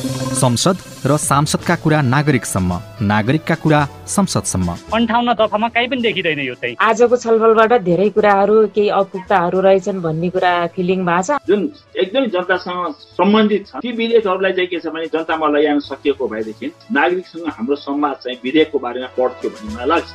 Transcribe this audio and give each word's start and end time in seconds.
संसद 0.00 0.76
र 1.06 1.16
सांसदका 1.16 1.74
कुरा 1.84 2.00
नागरिकसम्म 2.02 2.78
नागरिकका 3.02 3.54
कुरा 3.54 3.80
संसदसम्म। 4.06 4.68
अन्ठाउन्न 4.94 5.32
दफामा 5.36 5.68
कहीँ 5.68 5.88
पनि 5.88 6.02
देखिँदैन 6.02 6.40
यो 6.40 6.54
चाहिँ। 6.54 6.76
आजको 6.80 7.16
छलफलबाट 7.16 7.72
धेरै 7.84 8.08
कुराहरू 8.16 8.56
केही 8.74 8.88
अपुग्ताहरू 8.88 9.60
रहेछन् 9.60 10.00
भन्ने 10.00 10.28
कुरा 10.30 10.52
फिलिङ 10.76 11.04
भएको 11.04 11.22
छ। 11.22 11.38
जुन 11.48 11.60
एकदमै 11.96 12.26
जनतासँग 12.32 12.94
सम्बन्धित 13.20 13.66
छ 13.66 13.72
ती 13.84 13.92
विधेयकहरूलाई 13.92 14.52
चाहिँ 14.52 14.68
के 14.72 14.80
छ 14.80 14.86
भने 14.88 15.06
जनतामा 15.12 15.46
लैजान 15.48 15.78
सकिएको 15.80 16.28
भएदेखि 16.28 16.66
नागरिकसँग 16.92 17.48
हाम्रो 17.56 17.76
संवाद 17.76 18.16
चाहिँ 18.24 18.38
विधेयकको 18.44 18.78
बारेमा 18.78 19.08
पढ्थ्यो 19.18 19.50
भन्ने 19.50 19.74
मलाई 19.74 19.88
लाग्छ। 19.88 20.08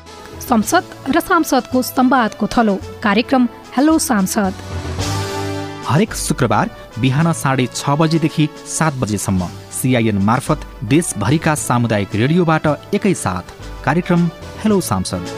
संसद 0.49 0.83
र 1.13 1.19
सांसदको 1.19 1.81
संवादको 1.83 2.45
थलो 2.47 2.75
कार्यक्रम 3.03 3.43
हेलो 3.77 3.93
सांसद। 3.99 4.53
हरेक 5.85 6.13
शुक्रबार 6.17 6.69
बिहान 6.99 7.31
साढे 7.33 7.65
छ 7.75 7.89
बजेदेखि 7.99 8.47
सात 8.65 8.93
बजेसम्म। 8.97 9.43
सिआइएन 9.75 10.17
मार्फत 10.27 10.67
देशभरिका 10.89 11.55
सामुदायिक 11.67 12.15
रेडियोबाट 12.15 12.67
एकैसाथ 12.95 13.55
कार्यक्रम 13.85 14.29
हेलो 14.63 14.79
सांसद 14.91 15.33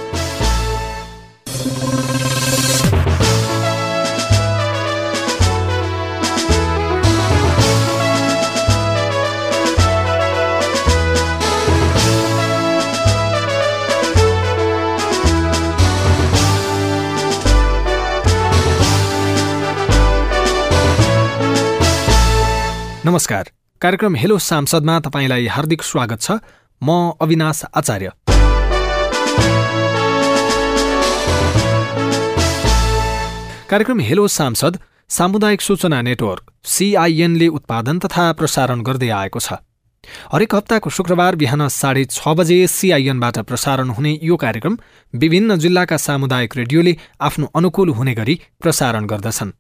नमस्कार। 23.06 23.50
कार्यक्रम 23.82 24.16
हेलो 24.16 24.38
सांसदमा 24.40 25.00
तपाईँलाई 25.00 25.46
हार्दिक 25.46 25.82
स्वागत 25.84 26.22
छ। 26.22 26.32
म 26.82 27.14
अविनाश 27.22 27.62
आचार्य। 27.78 28.12
कार्यक्रम 33.70 34.00
हेलो 34.00 34.28
सांसद 34.28 34.80
सामुदायिक 35.10 35.62
सूचना 35.62 36.02
नेटवर्क 36.02 36.52
सिआइएनले 36.66 37.48
उत्पादन 37.54 38.00
तथा 38.00 38.26
प्रसारण 38.34 38.82
गर्दै 38.82 39.10
आएको 39.14 39.40
छ। 39.40 39.62
हरेक 40.34 40.56
हप्ताको 40.56 40.90
शुक्रबार 40.90 41.36
बिहान 41.36 41.68
साढे 41.70 42.06
छ 42.08 42.34
बजे 42.34 42.58
सिआइएनबाट 42.68 43.40
प्रसारण 43.46 43.90
हुने 43.90 44.18
यो 44.24 44.36
कार्यक्रम 44.38 44.78
विभिन्न 45.14 45.58
जिल्लाका 45.60 45.98
सामुदायिक 46.00 46.58
रेडियोले 46.58 46.98
आफ्नो 47.22 47.52
अनुकूल 47.56 47.90
हुने 47.94 48.14
गरी 48.16 48.40
प्रसारण 48.60 49.06
गर्दछन्। 49.06 49.54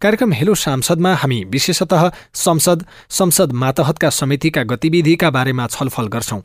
कार्यक्रम 0.00 0.32
हेलो 0.32 0.54
सांसदमा 0.54 1.14
हामी 1.14 1.42
विशेषतः 1.44 2.10
संसद 2.34 2.84
संसद 3.10 3.52
मातहतका 3.52 4.10
समितिका 4.10 4.62
गतिविधिका 4.62 5.30
बारेमा 5.30 5.66
छलफल 5.66 6.06
गर्छौं। 6.06 6.40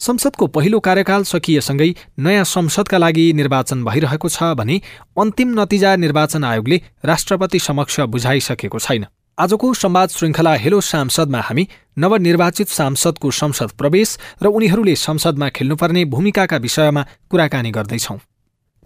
संसदको 0.00 0.46
पहिलो 0.46 0.80
कार्यकाल 0.80 1.22
सकिएसँगै 1.24 1.94
नयाँ 2.18 2.44
संसदका 2.44 2.98
लागि 2.98 3.32
निर्वाचन 3.32 3.84
भइरहेको 3.84 4.28
छ 4.28 4.54
भने 4.58 4.80
अन्तिम 5.20 5.60
नतिजा 5.60 5.94
निर्वाचन 5.96 6.44
आयोगले 6.44 6.80
राष्ट्रपति 7.04 7.58
समक्ष 7.58 8.00
बुझाइसकेको 8.08 8.78
छैन। 8.78 9.06
आजको 9.38 9.72
संवाद 9.74 10.08
श्रृङ्खला 10.08 10.54
हेलो 10.56 10.80
सांसदमा 10.82 11.40
हामी 11.40 11.68
नवनिर्वाचित 11.98 12.68
सांसदको 12.70 13.30
संसद 13.32 13.70
प्रवेश 13.78 14.18
र 14.42 14.46
उनीहरूले 14.48 14.94
संसदमा 14.98 15.48
खेल्नुपर्ने 15.54 16.04
भूमिकाका 16.04 16.56
विषयमा 16.56 17.06
कुराकानी 17.30 17.70
गर्दैछौं। 17.70 18.18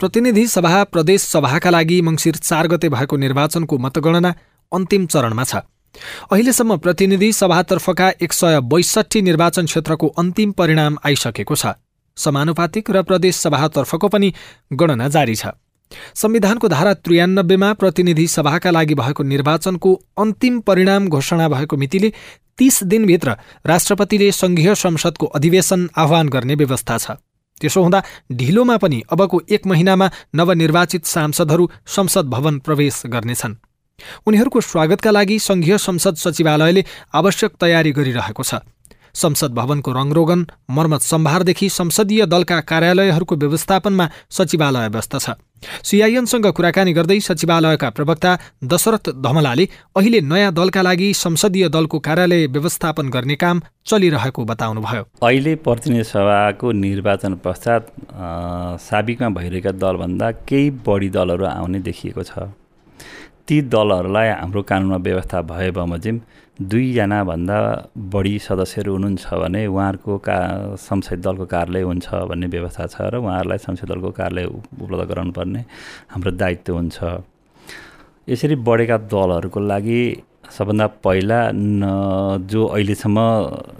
प्रतिनिधि 0.02 0.46
सभा 0.48 0.82
प्रदेश 0.84 1.22
सभाका 1.22 1.70
लागि 1.70 2.00
मङ्सिर 2.02 2.36
चार 2.38 2.66
गते 2.68 2.88
भएको 2.88 3.16
निर्वाचनको 3.16 3.76
मतगणना 3.78 4.34
अन्तिम 4.72 5.04
चरणमा 5.06 5.44
छ। 5.44 5.62
अहिलेसम्म 6.32 6.76
प्रतिनिधि 6.76 7.30
सभातर्फका 7.32 8.08
एक 8.20 8.32
सय 8.32 8.60
बैसठी 8.66 9.22
निर्वाचन 9.22 9.66
क्षेत्रको 9.66 10.08
अन्तिम 10.18 10.52
परिणाम 10.58 10.98
आइसकेको 11.06 11.54
छ। 11.54 11.78
समानुपातिक 12.16 12.90
र 12.90 13.02
प्रदेश 13.04 13.36
सभातर्फको 13.36 14.08
पनि 14.08 14.32
गणना 14.74 15.08
जारी 15.08 15.36
छ। 15.36 15.54
संविधानको 16.18 16.68
धारा 16.68 16.94
त्रियानब्बेमा 16.98 17.72
प्रतिनिधि 17.78 18.26
सभाका 18.28 18.70
लागि 18.72 18.94
भएको 18.98 19.22
निर्वाचनको 19.24 19.94
अन्तिम 20.18 20.60
परिणाम 20.66 21.08
घोषणा 21.08 21.48
भएको 21.48 21.76
मितिले 21.76 22.12
तीस 22.58 22.82
दिनभित्र 22.84 23.36
राष्ट्रपतिले 23.66 24.32
संघीय 24.34 24.74
संसदको 24.76 25.26
अधिवेशन 25.38 25.90
आह्वान 25.96 26.28
गर्ने 26.28 26.54
व्यवस्था 26.54 26.98
छ। 26.98 27.22
त्यसो 27.62 27.82
हुँदा 27.82 28.02
ढिलोमा 28.32 28.76
पनि 28.76 29.02
अबको 29.10 29.40
एक 29.48 29.66
महिनामा 29.66 30.10
नवनिर्वाचित 30.34 31.06
सांसदहरू 31.06 31.70
संसद 31.86 32.26
भवन 32.26 32.58
प्रवेश 32.58 33.02
गर्नेछन्। 33.06 33.54
उनीहरूको 34.26 34.60
स्वागतका 34.60 35.10
लागि 35.10 35.38
संघीय 35.38 35.78
संसद 35.78 36.14
सचिवालयले 36.16 36.82
आवश्यक 37.14 37.52
तयारी 37.60 37.92
गरिरहेको 37.92 38.42
छ। 38.42 38.54
संसद 39.14 39.54
भवनको 39.54 39.92
रङरोगन 39.92 40.46
मर्मत 40.70 41.00
सम्भारदेखि 41.02 41.68
संसदीय 41.70 42.26
दलका 42.26 42.60
कार्यालयहरूको 42.60 43.36
व्यवस्थापनमा 43.36 44.08
सचिवालय 44.30 44.88
व्यस्त 44.88 45.16
छ। 45.16 45.30
सिआइएनसँग 45.84 46.46
कुराकानी 46.52 46.92
गर्दै 46.92 47.18
सचिवालयका 47.20 47.90
प्रवक्ता 47.90 48.30
दशरथ 48.64 49.10
धमलाले 49.22 49.64
अहिले 49.96 50.20
नयाँ 50.22 50.52
दलका 50.52 50.82
लागि 50.82 51.12
संसदीय 51.14 51.68
दलको 51.68 51.98
कार्यालय 51.98 52.46
व्यवस्थापन 52.46 53.08
गर्ने 53.08 53.36
काम 53.36 53.60
चलिरहेको 53.86 54.44
बताउनुभयो। 54.44 55.04
अहिले 55.22 55.54
प्रतिनिधि 55.62 56.04
सभाको 56.04 56.72
निर्वाचन 56.72 57.34
पश्चात 57.44 57.92
साबिकमा 58.82 59.28
भइरहेका 59.38 59.72
दलभन्दा 59.78 60.30
केही 60.50 60.70
बढी 60.82 61.10
दलहरू 61.10 61.46
आउने 61.46 61.78
देखिएको 61.78 62.22
छ। 62.22 62.50
ती 63.46 63.60
दलहरूलाई 63.70 64.28
हाम्रो 64.30 64.62
कानुनमा 64.62 64.96
व्यवस्था 64.98 65.42
भए 65.42 65.70
बमोजिम 65.70 66.20
दुईजनाभन्दा 66.70 67.58
बढी 68.12 68.38
सदस्यहरू 68.38 68.92
हुनुहुन्छ 68.92 69.24
भने 69.42 69.66
उहाँहरूको 69.66 70.18
का 70.26 70.36
संसद 70.78 71.20
दलको 71.26 71.46
कार्यालय 71.54 71.82
हुन्छ 71.82 72.06
भन्ने 72.30 72.46
व्यवस्था 72.54 72.86
छ 72.86 72.96
र 73.12 73.16
उहाँहरूलाई 73.18 73.58
संसद 73.58 73.88
दलको 73.92 74.10
कार्यालय 74.20 74.44
उपलब्ध 74.80 75.08
गराउनुपर्ने 75.10 75.60
हाम्रो 76.12 76.30
दायित्व 76.42 76.74
हुन्छ। 76.74 76.98
यसरी 78.28 78.56
बढेका 78.68 78.96
दलहरूको 79.12 79.60
लागि 79.60 80.02
सबभन्दा 80.52 80.86
पहिला 81.04 81.40
न 81.54 81.82
जो 82.50 82.60
अहिलेसम्म 82.66 83.18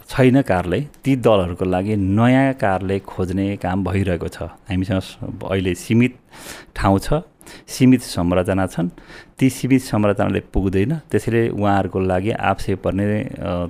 छैन 0.09 0.41
कार्यालय 0.43 0.81
ती 1.05 1.13
दलहरूको 1.27 1.65
लागि 1.65 1.97
नयाँ 1.97 2.53
कार्यालय 2.63 2.99
खोज्ने 3.11 3.47
काम 3.65 3.85
भइरहेको 3.85 4.29
छ। 4.29 4.49
हामीसँग 4.71 5.43
अहिले 5.45 5.75
सीमित 5.75 6.13
ठाउँ 6.77 6.99
छ। 6.99 7.23
सीमित 7.69 8.03
संरचना 8.03 8.67
छन्। 8.67 8.89
ती 9.39 9.51
सीमित 9.51 9.83
संरचनाले 9.83 10.41
पुग्दैन। 10.55 10.93
त्यसैले 11.11 11.43
उहाँहरूको 11.51 11.99
लागि 12.01 12.31
आवश्यक 12.31 12.79
पर्ने 12.83 13.05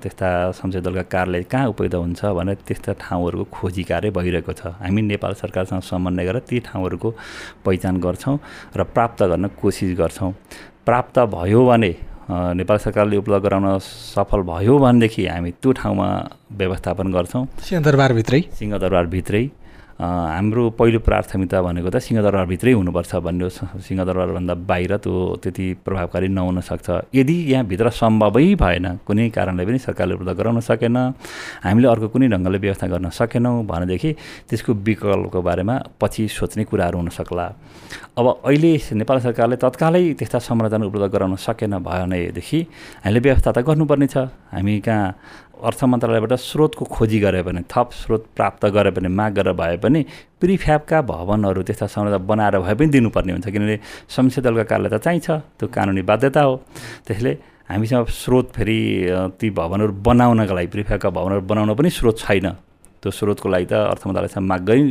त्यस्ता 0.02 0.28
संसदीय 0.52 0.82
दलका 0.82 1.02
कार्यालय 1.08 1.42
कहाँ 1.48 1.68
उपयुक्त 1.72 1.94
हुन्छ 1.94 2.20
भनेर 2.38 2.56
त्यस्ता 2.66 2.92
ठाउँहरूको 3.00 3.44
खोजी 3.52 3.82
कार्य 3.90 4.10
भइरहेको 4.10 4.52
छ। 4.52 4.62
हामी 4.80 5.00
नेपाल 5.02 5.32
सरकारसँग 5.34 5.82
समन्वय 5.82 6.24
गरेर 6.26 6.42
ती 6.48 6.58
ठाउँहरूको 6.68 7.08
पहिचान 7.64 7.96
गर्छौँ 8.00 8.36
र 8.76 8.82
प्राप्त 8.84 9.22
गर्न 9.22 9.46
कोसिस 9.60 9.96
गर्छौँ। 9.98 10.32
प्राप्त 10.86 11.18
भयो 11.30 11.60
भने 11.66 11.92
नेपाल 12.32 12.78
सरकारले 12.78 13.16
उपलब्ध 13.16 13.44
गराउन 13.44 13.78
सफल 13.82 14.40
भयो 14.46 14.78
भनेदेखि 14.78 15.26
हामी 15.26 15.50
त्यो 15.58 15.72
ठाउँमा 15.72 16.06
व्यवस्थापन 16.52 17.12
गर्छौँ। 17.12 17.44
सिंहदरबारभित्रै। 17.60 18.40
सिंहदरबारभित्रै। 18.58 19.42
हाम्रो 20.00 20.62
पहिलो 20.78 20.98
प्राथमिकता 21.04 21.58
भनेको 21.62 21.90
त 21.90 21.96
सिंहदरबारभित्रै 22.00 22.72
हुनुपर्छ 22.72 23.12
भन्ने 23.26 23.48
सिंहदरबारभन्दा 23.86 24.54
बाहिर 24.64 24.92
त्यो 25.04 25.14
त्यति 25.42 25.66
प्रभावकारी 25.84 26.28
नहुन 26.28 26.60
सक्छ। 26.60 26.88
यदि 27.14 27.36
यहाँभित्र 27.52 27.90
सम्भवै 27.92 28.54
भएन 28.56 28.86
कुनै 29.06 29.28
कारणले 29.36 29.64
पनि 29.66 29.78
सरकारले 29.78 30.14
उपलब्ध 30.14 30.38
गराउन 30.38 30.60
सकेन 30.60 30.96
हामीले 31.64 31.88
अर्को 31.88 32.08
कुनै 32.08 32.28
ढङ्गले 32.34 32.58
व्यवस्था 32.58 32.86
गर्न 32.88 33.08
सकेनौँ 33.12 33.54
भनेदेखि 33.68 34.10
त्यसको 34.48 34.72
विकल्पको 34.72 35.40
बारेमा 35.42 35.74
पछि 36.00 36.28
सोच्ने 36.28 36.64
कुराहरू 36.64 36.98
हुन 36.98 37.08
सक्ला। 37.12 37.46
अब 38.18 38.26
अहिले 38.48 38.72
नेपाल 38.96 39.18
सरकारले 39.26 39.56
तत्कालै 39.56 40.02
त्यस्ता 40.18 40.38
संरचना 40.48 40.84
उपलब्ध 40.88 41.12
गराउन 41.14 41.36
सकेन 41.36 41.78
भनेदेखि 41.78 42.60
हामीले 43.04 43.20
व्यवस्था 43.20 43.50
त 43.52 43.58
गर्नुपर्ने 43.62 44.06
छ। 44.08 44.16
हामी 44.50 44.80
कहाँ 44.80 45.06
अर्थ 45.62 45.84
मन्त्रालयबाट 45.84 46.32
स्रोतको 46.42 46.84
खोजी 46.84 47.18
गरे 47.20 47.42
भने 47.42 47.62
थप 47.70 47.88
स्रोत 47.94 48.22
प्राप्त 48.36 48.66
गरे 48.74 48.90
भने 48.90 49.08
माग 49.08 49.32
गरेर 49.34 49.52
भए 49.54 49.76
पनि 49.78 50.00
प्रिफ्याबका 50.40 50.98
भवनहरू 51.02 51.62
त्यस्ता 51.62 51.86
संरचना 51.86 52.18
बनाएर 52.18 52.58
भए 52.58 52.74
पनि 52.74 52.88
दिनुपर्ने 52.90 53.32
हुन्छ। 53.32 53.46
किनभने 53.46 53.76
संसदीय 54.10 54.42
दलका 54.42 54.64
कार्यालय 54.70 54.90
त 54.90 55.02
चाहिन्छ 55.02 55.28
त्यो 55.58 55.66
कानुनी 55.70 56.02
बाध्यता 56.02 56.42
हो। 56.42 56.54
त्यसले 57.06 57.32
हामीसँग 57.70 58.06
स्रोत 58.10 58.46
फेरि 58.52 58.78
ती 59.38 59.50
भवनहरू 59.50 59.92
बनाउनका 60.02 60.54
लागि 60.54 60.68
प्रिफ्याबका 60.74 61.10
भवनहरू 61.10 61.42
बनाउन 61.46 61.70
पनि 61.78 61.90
स्रोत 61.90 62.18
छैन। 62.18 62.48
त्यो 63.02 63.10
स्रोतको 63.10 63.48
लागि 63.50 63.66
त 63.66 63.74
अर्थ 63.90 64.02
मन्त्रालयसँग 64.06 64.46
माग 64.46 64.62
गरि 64.62 64.82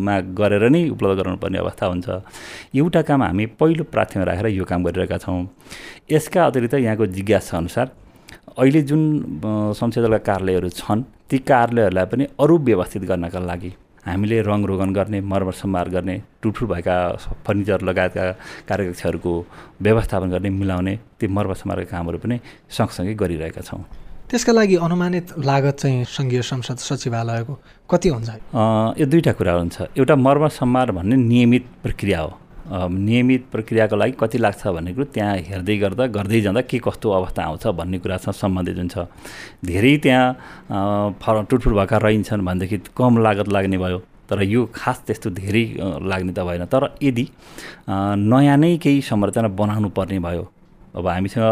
माग 0.00 0.24
गरेर 0.32 0.64
नै 0.72 0.88
उपलब्ध 0.96 1.16
गराउनुपर्ने 1.20 1.58
अवस्था 1.60 1.84
हुन्छ। 1.92 2.08
एउटा 2.72 3.00
काम 3.08 3.20
हामी 3.22 3.44
पहिलो 3.60 3.84
प्राथमिकता 3.84 4.24
राखेर 4.32 4.46
यो 4.56 4.64
काम 4.64 4.80
गरिरहेका 4.84 5.18
छौँ। 5.20 5.44
यसका 6.08 6.40
अतिरिक्त 6.40 6.74
यहाँको 6.80 7.06
जिज्ञासा 7.06 7.56
अनुसार 7.56 7.86
अहिले 8.60 8.80
जुन 8.88 9.02
संसदीय 9.80 10.02
दलका 10.04 10.18
कार्यालयहरू 10.28 10.68
छन् 10.80 11.02
ती 11.30 11.38
कार्यालयहरूलाई 11.50 12.06
पनि 12.12 12.24
अरू 12.42 12.54
व्यवस्थित 12.68 13.02
गर्नका 13.10 13.40
लागि 13.50 13.70
हामीले 14.06 14.40
रङ 14.48 14.60
रोगन 14.70 14.90
गर्ने 14.98 15.20
मर्मत 15.32 15.54
सम्हार 15.54 15.88
गर्ने 15.94 16.16
टुटफुट 16.42 16.68
भएका 16.72 16.96
फर्निचर 17.46 17.80
लगायतका 17.88 18.24
कार्यकक्षहरूको 18.68 19.32
व्यवस्थापन 19.86 20.28
गर्ने 20.34 20.50
मिलाउने 20.60 20.94
ती 21.18 21.26
मर्मत 21.36 21.56
सम्हारका 21.62 21.90
कामहरू 21.92 22.18
पनि 22.20 22.36
सँगसँगै 22.76 23.14
गरिरहेका 23.22 23.62
छौँ। 23.68 23.82
त्यसका 24.30 24.52
लागि 24.52 24.76
अनुमानित 24.86 25.26
लागत 25.40 25.76
चाहिँ 25.80 26.04
सङ्घीय 26.16 26.42
संसद 26.52 26.78
सचिवालयको 26.88 27.54
कति 27.90 28.08
हुन्छ? 28.14 28.30
यो 29.00 29.06
दुईवटा 29.12 29.32
कुरा 29.40 29.52
हुन्छ। 29.60 29.76
एउटा 29.98 30.14
मर्म 30.26 30.48
सम्मार 30.60 30.88
भन्ने 30.96 31.16
नियमित 31.16 31.64
प्रक्रिया 31.82 32.20
हो। 32.20 32.30
नियमित 32.70 33.44
प्रक्रियाको 33.52 33.96
लागि 33.96 34.12
कति 34.20 34.38
लाग्छ 34.38 34.66
भन्ने 34.66 34.92
कुरो 34.94 35.04
त्यहाँ 35.14 35.36
हेर्दै 35.48 35.76
गर्दा 35.78 36.06
गर्दै 36.06 36.40
जाँदा 36.40 36.60
के 36.70 36.78
कस्तो 36.78 37.10
अवस्था 37.10 37.42
आउँछ 37.42 37.66
भन्ने 37.66 37.98
कुरासँग 37.98 38.34
सम्बन्धित 38.34 38.76
हुन्छ। 38.78 38.96
धेरै 39.66 39.96
त्यहाँ 39.98 41.18
फर 41.18 41.42
टुटफुट 41.50 41.74
भएका 41.74 41.96
रहन्छन् 41.98 42.44
भनेदेखि 42.46 42.78
कम 42.96 43.18
लागत 43.18 43.48
लाग्ने 43.48 43.78
भयो। 43.78 43.98
तर 44.30 44.42
यो 44.42 44.70
खास 44.70 45.02
त्यस्तो 45.06 45.30
धेरै 45.34 45.64
लाग्ने 46.06 46.32
त 46.32 46.46
भएन। 46.46 46.64
तर 46.70 46.94
यदि 47.02 47.26
नयाँ 47.90 48.56
नै 48.56 48.76
केही 48.78 49.00
संरचना 49.02 49.48
बनाउनु 49.50 49.88
पर्ने 49.90 50.18
भयो 50.22 50.44
अब 50.96 51.06
हामीसँग 51.06 51.44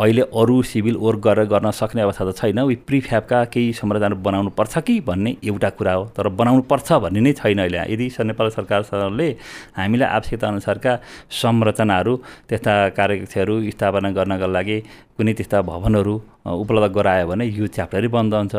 अहिले 0.00 0.22
अरू 0.32 0.62
सिभिल 0.62 0.96
वर्क 0.96 1.20
गरेर 1.20 1.46
गर्न 1.52 1.70
सक्ने 1.70 2.02
अवस्था 2.02 2.24
त 2.24 2.36
छैन। 2.36 2.58
उयो 2.58 2.76
प्रिफ्याबका 2.88 3.38
केही 3.52 3.72
संरचनाहरू 3.72 4.16
बनाउनु 4.22 4.50
पर्छ 4.58 4.78
कि 4.86 5.00
भन्ने 5.04 5.36
एउटा 5.44 5.70
कुरा 5.76 5.92
हो 5.92 6.04
तर 6.16 6.28
बनाउनु 6.32 6.62
पर्छ 6.70 6.92
भन्ने 7.04 7.20
नै 7.20 7.32
छैन 7.36 7.58
अहिले। 7.58 7.78
यदि 7.92 8.06
नेपाल 8.24 8.48
सरकारले 8.56 9.28
हामीलाई 9.76 10.08
आवश्यकताअनुसारका 10.08 10.92
संरचनाहरू 11.42 12.14
त्यस्ता 12.48 12.72
कार्यकक्षहरू 12.96 13.54
स्थापना 13.70 14.10
गर्नका 14.16 14.46
लागि 14.46 14.78
कुनै 15.16 15.32
त्यस्ता 15.38 15.62
भवनहरू 15.68 16.14
उपलब्ध 16.48 16.92
गरायो 16.96 17.26
भने 17.28 17.44
यो 17.44 17.66
च्याप्टरै 17.68 18.08
बन्द 18.08 18.34
हुन्छ। 18.34 18.56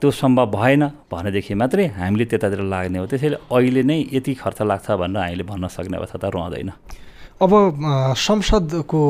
त्यो 0.00 0.10
सम्भव 0.10 0.46
भएन 0.50 0.82
भनेदेखि 1.08 1.54
मात्रै 1.54 1.86
हामीले 1.96 2.24
त्यतातिर 2.30 2.60
लाग्ने 2.66 2.98
हो। 2.98 3.06
त्यसैले 3.06 3.36
अहिले 3.48 3.82
नै 3.88 3.98
यति 4.12 4.32
खर्च 4.42 4.58
लाग्छ 4.66 4.90
भनेर 5.00 5.22
हामीले 5.22 5.44
भन्न 5.46 5.64
सक्ने 5.70 5.96
अवस्था 5.96 6.18
त 6.18 6.24
रहँदैन। 6.34 6.70
अब 7.42 7.52
संसदको 8.16 9.00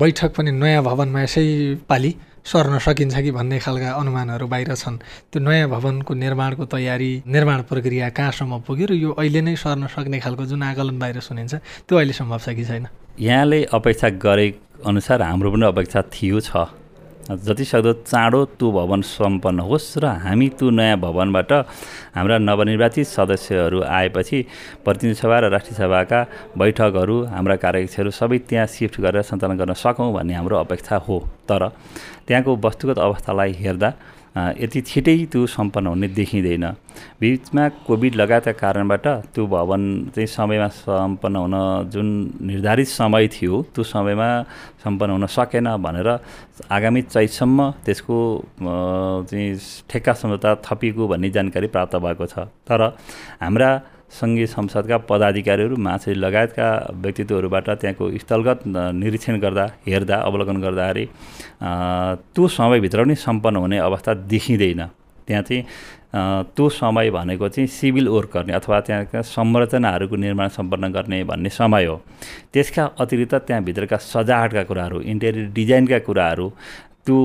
बैठक 0.00 0.32
पनि 0.32 0.50
नयाँ 0.50 0.82
भवनमा 0.82 1.22
यसै 1.22 1.44
पालि 1.84 2.14
सर्न 2.40 2.78
सकिन्छ 2.80 3.20
कि 3.20 3.30
भन्ने 3.30 3.58
खालका 3.60 3.90
अनुमानहरू 4.00 4.46
बाहिर 4.48 4.74
छन्। 4.74 4.96
त्यो 5.28 5.40
नयाँ 5.44 5.68
भवनको 5.68 6.14
निर्माणको 6.14 6.64
तयारी 6.72 7.10
निर्माण 7.28 7.60
प्रक्रिया 7.68 8.08
कहाँसम्म 8.16 8.60
पुग्यो 8.64 8.86
र 8.88 8.92
यो 8.96 9.10
अहिले 9.12 9.40
नै 9.44 9.54
सर्न 9.60 9.86
सक्ने 9.92 10.18
खालको 10.24 10.44
जुन 10.48 10.62
आकलन 10.72 10.98
बाहिर 10.98 11.20
सुनिन्छ 11.20 11.54
त्यो 11.84 11.94
अहिले 12.00 12.12
सम्भव 12.16 12.40
छ 12.40 12.56
कि 12.56 12.64
छैन? 12.64 12.86
यहाँले 13.20 13.64
अपेक्षा 13.76 14.08
गरे 14.24 14.46
अनुसार 14.88 15.22
हाम्रो 15.22 15.52
पनि 15.52 15.66
अपेक्षा 15.68 16.02
थियो 16.08 16.40
छ। 16.40 16.81
जति 17.22 17.64
सक्दो 17.64 17.92
चाँडो 18.02 18.44
त्यो 18.58 18.70
भवन 18.72 19.00
सम्पन्न 19.06 19.60
होस् 19.62 19.98
र 20.02 20.04
हामी 20.26 20.48
त्यो 20.58 20.70
नयाँ 20.70 20.96
भवनबाट 20.98 21.52
हाम्रा 22.18 22.38
नवनिर्वाचित 22.38 23.06
सदस्यहरू 23.06 23.82
आएपछि 23.86 24.38
प्रतिनिधि 24.84 25.14
सभा 25.14 25.38
र 25.38 25.44
राष्ट्रिय 25.54 25.76
सभाका 25.78 26.20
बैठकहरू 26.58 27.16
हाम्रा 27.30 27.56
कार्यक्षहरू 27.62 28.10
सबै 28.10 28.38
त्यहाँ 28.50 28.66
सिफ्ट 28.66 29.00
गरेर 29.00 29.22
सञ्चालन 29.22 29.54
गर्न 29.54 29.72
सकौँ 29.78 30.12
भन्ने 30.12 30.34
हाम्रो 30.34 30.56
अपेक्षा 30.66 30.96
हो। 31.06 31.18
तर 31.46 31.68
त्यहाँको 32.26 32.56
वस्तुगत 32.58 32.98
अवस्थालाई 32.98 33.52
हेर्दा 33.54 33.92
यति 34.34 34.80
छिटै 34.80 35.16
त्यो 35.32 35.46
सम्पन्न 35.46 35.86
हुने 35.86 36.08
देखिँदैन। 36.08 36.64
बिचमा 37.20 37.68
कोभिड 37.86 38.14
लगायतका 38.16 38.52
कारणबाट 38.52 39.06
त्यो 39.34 39.46
भवन 39.46 39.82
चाहिँ 40.14 40.26
समयमा 40.26 40.68
सम्पन्न 40.72 41.36
हुन 41.36 41.56
जुन 41.92 42.08
निर्धारित 42.40 42.88
समय 42.88 43.28
थियो 43.28 43.62
त्यो 43.74 43.84
समयमा 43.84 44.28
सम्पन्न 44.84 45.12
हुन 45.12 45.26
सकेन 45.28 45.68
भनेर 45.84 46.08
आगामी 46.72 47.02
चैतसम्म 47.12 47.70
त्यसको 47.84 48.16
चाहिँ 49.28 49.48
ठेक्का 49.90 50.12
सम्झौता 50.12 50.50
थपिएको 50.64 51.08
भन्ने 51.08 51.30
जानकारी 51.30 51.66
प्राप्त 51.68 51.96
भएको 51.96 52.26
छ। 52.26 52.48
तर 52.64 52.80
हाम्रा 53.40 53.70
सङ्घीय 54.12 54.46
संसदका 54.46 54.96
पदाधिकारीहरू 55.08 55.76
महासचिव 55.76 56.14
लगायतका 56.14 56.68
व्यक्तित्वहरूबाट 57.02 57.68
त्यहाँको 57.80 58.10
स्थलगत 58.18 58.60
निरीक्षण 58.66 59.38
गर्दा 59.40 59.64
हेर्दा 59.86 60.16
अवलोकन 60.28 60.60
गर्दाखेरि 60.62 61.04
त्यो 62.34 62.48
समयभित्र 62.48 63.04
पनि 63.04 63.14
सम्पन्न 63.16 63.56
हुने 63.56 63.78
अवस्था 63.78 64.14
देखिँदैन। 64.28 64.82
त्यहाँ 65.26 65.42
चाहिँ 65.42 65.64
त्यो 66.52 66.68
समय 66.68 67.10
भनेको 67.10 67.48
चाहिँ 67.48 67.66
सिभिल 67.68 68.08
वर्क 68.08 68.30
गर्ने 68.34 68.52
अथवा 68.52 68.80
त्यहाँका 68.80 69.22
संरचनाहरूको 69.22 70.16
निर्माण 70.16 70.48
सम्पन्न 70.48 70.92
गर्ने 70.92 71.22
भन्ने 71.24 71.48
समय 71.48 71.84
हो। 71.84 71.96
त्यसका 72.52 72.84
अतिरिक्त 73.00 73.34
त्यहाँभित्रका 73.48 73.96
सजावटका 73.96 74.62
कुराहरू 74.68 75.00
इन्टेरियर 75.00 75.46
डिजाइनका 75.56 75.98
कुराहरू 76.04 76.48
त्यो 77.06 77.18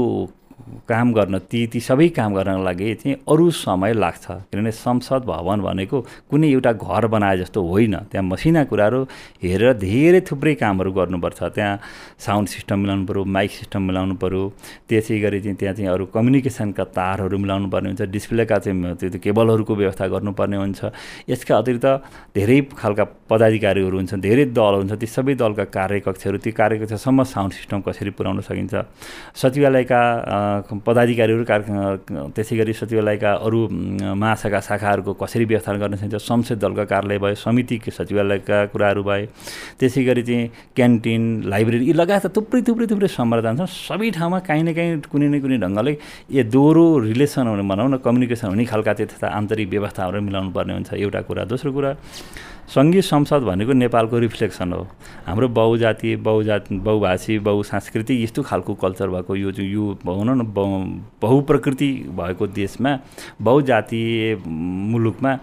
काम 0.89 1.13
गर्न 1.13 1.37
ती 1.51 1.65
ती 1.67 1.79
सबै 1.79 2.07
काम 2.15 2.33
गर्नको 2.35 2.63
लागि 2.63 2.93
चाहिँ 3.01 3.15
अरू 3.27 3.49
समय 3.51 3.93
लाग्छ। 3.93 4.25
किनभने 4.51 4.71
संसद 4.71 5.21
भवन 5.25 5.61
भनेको 5.61 5.97
कुनै 6.29 6.47
एउटा 6.51 6.71
घर 6.73 7.07
बनाए 7.07 7.37
जस्तो 7.37 7.59
होइन। 7.63 7.95
त्यहाँ 8.11 8.25
मसिना 8.27 8.63
कुराहरू 8.69 9.01
हेरेर 9.43 9.73
धेरै 9.77 10.21
थुप्रै 10.27 10.53
कामहरू 10.55 10.91
गर्नुपर्छ। 10.91 11.39
त्यहाँ 11.55 11.79
साउन्ड 12.19 12.47
सिस्टम 12.49 12.77
मिलाउनु 12.79 13.05
पऱ्यो 13.05 13.23
माइक 13.25 13.51
सिस्टम 13.51 13.81
मिलाउनु 13.87 14.15
पऱ्यो 14.15 14.43
त्यसै 14.89 15.19
गरी 15.19 15.39
चाहिँ 15.41 15.57
त्यहाँ 15.57 15.75
चाहिँ 15.75 15.89
अरू 15.91 16.05
कम्युनिकेसनका 16.15 16.83
तारहरू 16.97 17.37
मिलाउनु 17.37 17.67
पर्ने 17.69 17.87
हुन्छ। 17.91 18.01
डिस्प्लेका 18.11 18.57
चाहिँ 18.65 18.95
त्यो 18.95 19.19
केबलहरूको 19.23 19.73
व्यवस्था 19.75 20.05
गर्नुपर्ने 20.07 20.57
हुन्छ। 20.57 20.81
यसका 21.29 21.53
अतिरिक्त 21.57 21.87
धेरै 22.35 22.59
खालका 22.75 23.03
पदाधिकारीहरू 23.29 23.95
हुन्छन् 23.97 24.21
धेरै 24.21 24.45
दल 24.51 24.73
हुन्छ। 24.81 24.93
ती 24.97 25.07
सबै 25.07 25.33
दलका 25.35 25.65
कार्यकक्षहरू 25.77 26.37
ती 26.43 26.51
कार्यकक्षसम्म 26.51 27.23
साउन्ड 27.23 27.53
सिस्टम 27.53 27.79
कसरी 27.87 28.11
पुर्याउन 28.17 28.41
सकिन्छ? 28.41 28.73
सचिवालयका 29.35 30.01
पदाधिकारीहरू 30.87 31.43
कार्य 31.51 31.65
त्यसै 32.35 32.55
गरी 32.57 32.73
सचिवालयका 32.73 33.31
अरू 33.45 33.59
महाशाखा 34.21 34.59
शाखाहरूको 34.67 35.13
कसरी 35.21 35.45
व्यवस्थापन 35.45 35.79
गर्न 35.79 35.95
सकिन्छ 35.95 36.21
संसद 36.21 36.57
दलका 36.63 36.85
कार्यालय 36.91 37.17
भयो 37.23 37.35
समिति 37.37 37.79
सचिवालयका 37.89 38.57
कुराहरू 38.73 39.03
भए 39.03 39.25
त्यसै 39.79 40.03
गरी 40.03 40.23
चाहिँ 40.23 40.49
क्यान्टिन 40.75 41.21
लाइब्रेरी 41.53 41.85
यी 41.87 41.93
लगायत 41.93 42.25
थुप्रै 42.35 42.61
थुप्रै 42.67 42.87
थुप्रै 42.91 43.09
संवर्धन 43.17 43.55
छ 43.59 43.69
सबै 43.87 44.09
ठाउँमा 44.17 44.39
काहीँ 44.47 44.63
न 44.63 44.73
काहीँ 44.73 45.01
कुनै 45.11 45.27
न 45.27 45.39
कुनै 45.41 45.57
ढङ्गले 45.63 45.93
ए 46.31 46.43
दोहोरो 46.53 46.85
रिलेसन 47.09 47.47
न 47.57 47.97
कम्युनिकेसन 48.03 48.47
हुने 48.47 48.65
खालका 48.65 48.93
त्यस्ता 48.99 49.27
आन्तरिक 49.29 49.67
व्यवस्थाहरू 49.69 50.21
मिलाउनु 50.21 50.51
पर्ने 50.51 50.73
हुन्छ 50.73 50.93
एउटा 50.95 51.21
कुरा। 51.27 51.43
दोस्रो 51.51 51.71
कुरा 51.71 51.91
सङ्घीय 52.67 53.01
संसद 53.01 53.41
भनेको 53.47 53.73
नेपालको 53.73 54.19
रिफ्लेक्सन 54.19 54.73
हो। 54.73 54.81
हाम्रो 55.25 55.47
बहुजातीय 55.49 56.15
बहुजात 56.19 56.65
बहुभाषी 56.71 57.37
बहुसांस्कृतिक 57.39 58.21
यस्तो 58.23 58.41
खालको 58.43 58.73
कल्चर 58.75 59.07
भएको 59.09 59.35
यो 59.35 59.51
चाहिँ 59.51 59.71
यो 59.71 59.85
भनौँ 60.05 60.35
न 60.35 60.43
बहुप्रकृति 61.21 61.91
भएको 62.11 62.47
देशमा 62.51 62.97
बहुजातीय 63.41 64.35
मुलुकमा 64.45 65.37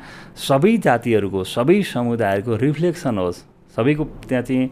सबै 0.49 0.77
जातिहरूको 0.85 1.45
सबै 1.45 1.83
समुदायहरूको 1.83 2.57
रिफ्लेक्सन 2.57 3.19
होस्। 3.19 3.45
सबैको 3.77 4.05
त्यहाँ 4.29 4.43
चाहिँ 4.43 4.67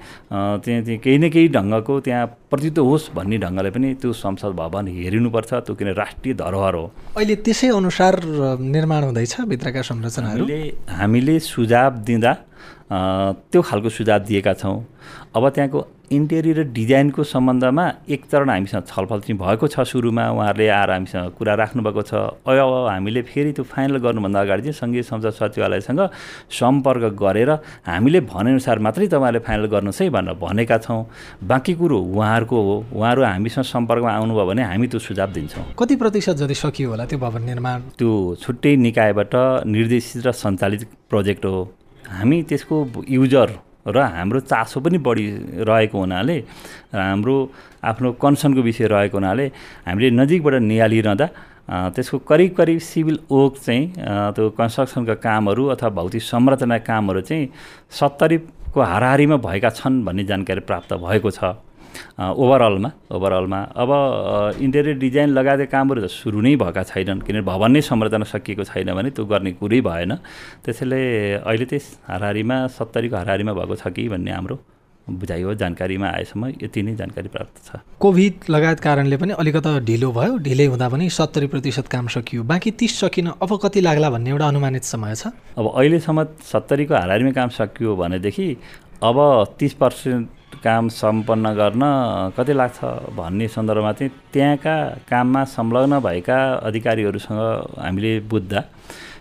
त्यहाँ 0.62 0.82
चाहिँ 0.82 0.98
केही 0.98 1.18
न 1.18 1.30
केही 1.30 1.48
ढङ्गको 1.56 1.94
त्यहाँ 2.06 2.26
प्रतित्व 2.50 2.82
होस् 2.86 3.10
भन्ने 3.14 3.38
ढङ्गले 3.44 3.70
पनि 3.74 3.88
त्यो 3.98 4.12
संसद 4.14 4.52
भवन 4.54 4.88
हेरिनुपर्छ 4.88 5.50
त्यो 5.66 5.74
किन 5.74 5.88
राष्ट्रिय 5.98 6.34
धरोहर 6.38 6.74
हो। 6.74 6.84
अहिले 7.18 7.34
त्यसै 7.42 7.68
अनुसार 7.74 8.14
निर्माण 8.62 9.02
हुँदैछ 9.04 9.34
भित्रका 9.50 9.82
संरचनाहरूले 9.82 10.60
हामीले 11.02 11.38
सुझाव 11.40 11.92
दिँदा 12.06 12.32
त्यो 13.50 13.60
खालको 13.62 13.88
सुझाव 13.88 14.18
दिएका 14.28 14.52
छौँ। 14.62 14.78
अब 15.36 15.48
त्यहाँको 15.48 15.80
इन्टेरियर 16.12 16.62
डिजाइनको 16.72 17.22
सम्बन्धमा 17.24 17.84
एक 18.08 18.24
चरण 18.30 18.50
हामीसँग 18.50 18.84
छलफल 18.86 19.20
चाहिँ 19.20 19.38
भएको 19.38 19.66
छ 19.66 19.80
सुरुमा। 19.82 20.24
उहाँहरूले 20.30 20.68
आएर 20.68 20.90
हामीसँग 20.90 21.30
कुरा 21.38 21.54
राख्नुभएको 21.54 22.02
छ। 22.02 22.12
अब 22.44 22.86
हामीले 22.88 23.22
फेरि 23.22 23.52
त्यो 23.52 23.64
फाइनल 23.64 23.96
गर्नुभन्दा 24.04 24.40
अगाडि 24.40 24.62
चाहिँ 24.62 24.76
सङ्घीय 24.76 25.02
संसद 25.02 25.30
सचिवालयसँग 25.40 26.00
सम्पर्क 26.50 27.04
गरेर 27.16 27.50
हामीले 27.88 28.20
भनेअनुसार 28.28 28.78
मात्रै 28.78 29.06
तपाईँहरूले 29.08 29.40
फाइनल 29.46 29.66
गर्नुहोस् 29.72 30.02
है 30.02 30.10
भनेर 30.10 30.34
भनेका 30.36 30.78
छौँ। 30.78 31.00
बाँकी 31.42 31.74
कुरो 31.80 31.98
उहाँहरूको 31.98 32.56
हो। 32.62 32.76
उहाँहरू 32.92 33.22
हामीसँग 33.22 33.64
सम्पर्कमा 33.64 34.10
आउनुभयो 34.12 34.46
भने 34.46 34.62
हामी 34.62 34.86
त्यो 34.92 35.00
सुझाव 35.00 35.30
दिन्छौँ। 35.32 35.64
कति 35.78 35.96
प्रतिशत 35.96 36.36
जति 36.42 36.54
सकियो 36.54 36.90
होला 36.90 37.04
त्यो 37.08 37.18
भवन 37.18 37.42
निर्माण? 37.42 37.80
त्यो 37.98 38.10
छुट्टै 38.42 38.76
निकायबाट 38.76 39.34
निर्देशित 39.66 40.26
र 40.26 40.32
सञ्चालित 40.32 40.82
प्रोजेक्ट 41.10 41.44
हो। 41.44 41.62
हामी 42.12 42.42
त्यसको 42.42 42.76
युजर 43.08 43.48
र 43.86 43.98
हाम्रो 43.98 44.40
चासो 44.40 44.80
पनि 44.80 44.98
बढी 44.98 45.26
रहेको 45.68 45.98
हुनाले 45.98 46.38
हाम्रो 46.94 47.34
आफ्नो 47.84 48.12
कन्सर्नको 48.22 48.62
विषय 48.62 48.86
रहेको 48.86 49.16
हुनाले 49.18 49.46
हामीले 49.86 50.10
नजिकबाट 50.10 50.54
निहालिरहँदा 50.62 51.26
त्यसको 51.94 52.18
करिब 52.30 52.54
करिब 52.58 52.78
सिभिल 52.78 53.18
वर्क 53.30 53.54
चाहिँ 53.64 53.82
त्यो 54.34 54.50
कन्स्ट्रक्सनका 54.58 55.14
कामहरू 55.26 55.66
अथवा 55.74 55.90
भौतिक 55.98 56.22
संरचना 56.22 56.78
कामहरू 56.88 57.20
चाहिँ 57.26 57.48
सत्तरीको 57.98 58.80
हाराहारीमा 58.82 59.36
भएका 59.46 59.70
छन् 59.70 60.04
भन्ने 60.04 60.24
जानकारी 60.30 60.60
प्राप्त 60.70 60.92
भएको 61.02 61.30
छ। 61.30 61.54
ओभरअलमा 62.18 62.90
ओभरअलमा 63.12 63.60
अब 63.82 63.90
इन्टेरियर 64.60 64.96
डिजाइन 64.98 65.28
लगायतका 65.38 65.70
कामहरू 65.74 66.00
त 66.02 66.08
सुरु 66.10 66.40
नै 66.40 66.54
भएका 66.56 66.82
छैनन् 66.90 67.24
किनभने 67.26 67.46
भवन 67.50 67.70
नै 67.72 67.80
संरचना 67.82 68.26
सकिएको 68.32 68.64
छैन 68.64 68.94
भने 68.94 69.10
त्यो 69.16 69.24
गर्ने 69.26 69.52
कुरै 69.60 69.80
भएन। 69.80 70.12
त्यसैले 70.64 71.00
अहिले 71.46 71.66
त्यस 71.70 71.86
हाराहारीमा 72.08 72.56
सत्तरीको 72.78 73.16
हाराहारीमा 73.16 73.52
भएको 73.52 73.74
छ 73.76 73.92
कि 73.92 74.08
भन्ने 74.08 74.32
हाम्रो 74.32 74.56
बुझाइ 75.02 75.42
हो 75.42 75.54
जानकारीमा 75.58 76.08
आएसम्म 76.08 76.48
यति 76.62 76.82
नै 76.82 76.94
जानकारी 76.94 77.28
प्राप्त 77.28 77.56
छ। 77.66 77.82
कोभिड 77.98 78.34
लगायत 78.54 78.80
कारणले 78.80 79.16
पनि 79.18 79.32
अलिकता 79.34 79.70
ढिलो 79.82 80.10
भयो 80.14 80.36
ढिलै 80.46 80.66
हुँदा 80.70 80.88
पनि 80.88 81.08
सत्तरी 81.10 81.46
प्रतिशत 81.50 81.86
काम 81.90 82.06
सकियो। 82.14 82.42
बाँकी 82.46 82.70
तिस 82.78 82.92
सकिन 83.00 83.26
अब 83.42 83.50
कति 83.62 83.80
लाग्ला 83.82 84.10
भन्ने 84.14 84.30
एउटा 84.30 84.46
अनुमानित 84.48 84.84
समय 84.86 85.14
छ। 85.14 85.34
अब 85.58 85.66
अहिलेसम्म 85.74 86.24
सत्तरीको 86.52 86.94
हाराहारीमा 86.94 87.32
काम 87.34 87.48
सकियो 87.50 87.96
भनेदेखि 87.98 88.46
अब 89.02 89.18
तिस 89.58 89.72
पर्सेन्ट 89.82 90.28
काम 90.54 90.88
सम्पन्न 90.92 91.52
गर्न 91.54 91.82
कति 92.36 92.52
लाग्छ 92.52 92.78
भन्ने 93.16 93.48
सन्दर्भमा 93.48 93.92
चाहिँ 93.92 94.12
त्यहाँका 94.32 94.76
काममा 95.08 95.44
संलग्न 95.50 96.00
भएका 96.00 96.38
अधिकारीहरूसँग 96.68 97.40
हामीले 97.78 98.12
बुझ्दा 98.30 98.60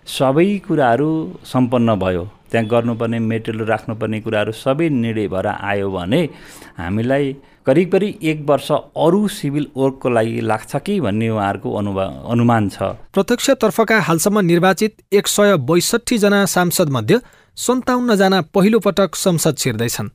सबै 0.08 0.48
कुराहरू 0.68 1.10
सम्पन्न 1.46 1.96
भयो। 2.00 2.24
त्यहाँ 2.52 2.68
गर्नुपर्ने 2.68 3.20
मेटेरियल 3.22 3.66
राख्नुपर्ने 3.66 4.20
कुराहरू 4.22 4.52
सबै 4.52 4.90
निर्णय 4.92 5.28
भएर 5.28 5.48
आयो 5.48 5.90
भने 5.92 6.22
हामीलाई 6.78 7.36
करिब 7.66 7.92
करिब 7.92 8.24
एक 8.24 8.46
वर्ष 8.50 8.72
अरू 8.72 9.28
सिभिल 9.30 9.68
वर्कको 9.78 10.10
लागि 10.10 10.40
लाग्छ 10.42 10.76
कि 10.76 11.00
भन्ने 11.00 11.30
उहाँहरूको 11.30 11.74
अनुभा 11.78 12.06
अनुमान 12.34 12.70
छ। 12.70 12.96
प्रत्यक्षतर्फका 13.14 14.00
हालसम्म 14.02 14.40
निर्वाचित 14.46 15.02
एक 15.14 15.28
सय 15.28 15.58
बैसठीजना 15.70 16.46
सांसदमध्ये 16.46 17.20
सन्ताउन्नजना 17.58 18.42
पहिलो 18.54 18.80
पटक 18.80 19.16
संसद 19.16 19.58
छिर्दैछन्। 19.58 20.10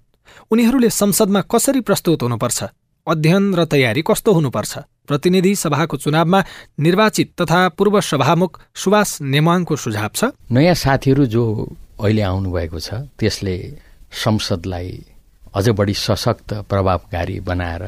उनीहरूले 0.51 0.91
संसदमा 0.91 1.41
कसरी 1.53 1.81
प्रस्तुत 1.81 2.23
हुनुपर्छ? 2.23 2.59
अध्ययन 3.07 3.55
र 3.55 3.65
तयारी 3.65 4.03
कस्तो 4.03 4.33
हुनुपर्छ? 4.33 4.79
प्रतिनिधि 5.07 5.55
सभाको 5.55 5.97
चुनावमा 5.97 6.41
निर्वाचित 6.81 7.29
तथा 7.41 7.69
पूर्व 7.79 8.01
सभामुख 8.01 8.53
सुभाष 8.75 9.11
नेमाङको 9.23 9.77
सुझाव 9.77 10.11
छ। 10.15 10.25
नयाँ 10.51 10.75
साथीहरू 10.75 11.27
जो 11.27 11.45
अहिले 12.03 12.23
आउनुभएको 12.23 12.79
छ 12.81 13.07
त्यसले 13.15 13.57
संसदलाई 14.11 14.91
अझ 15.55 15.69
बढी 15.69 15.95
सशक्त 15.95 16.67
प्रभावकारी 16.67 17.39
बनाएर 17.41 17.83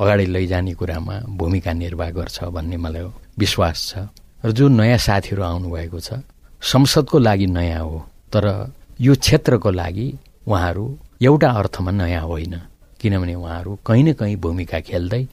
अगाडि 0.00 0.26
लैजाने 0.26 0.72
कुरामा 0.74 1.16
भूमिका 1.36 1.72
निर्वाह 1.72 2.10
गर्छ 2.10 2.44
भन्ने 2.48 2.76
मलाई 2.76 3.04
विश्वास 3.38 3.76
छ। 3.88 4.08
र 4.40 4.50
जो 4.56 4.68
नयाँ 4.68 4.98
साथीहरू 4.98 5.42
आउनुभएको 5.42 6.00
छ 6.00 6.24
संसदको 6.62 7.18
लागि 7.18 7.46
नयाँ 7.46 7.84
हो 7.84 7.98
तर 8.32 8.72
यो 9.00 9.14
क्षेत्रको 9.14 9.70
लागि 9.70 10.08
उहाँहरू 10.48 10.84
एउटा 11.22 11.50
अर्थमा 11.50 11.90
नयाँ 11.90 12.22
होइन। 12.22 12.54
किनभने 13.00 13.34
उहाँहरू 13.34 13.78
कहीँ 13.86 14.02
न 14.02 14.12
कहीँ 14.12 14.36
भूमिका 14.36 14.80
खेल्दै 14.80 15.26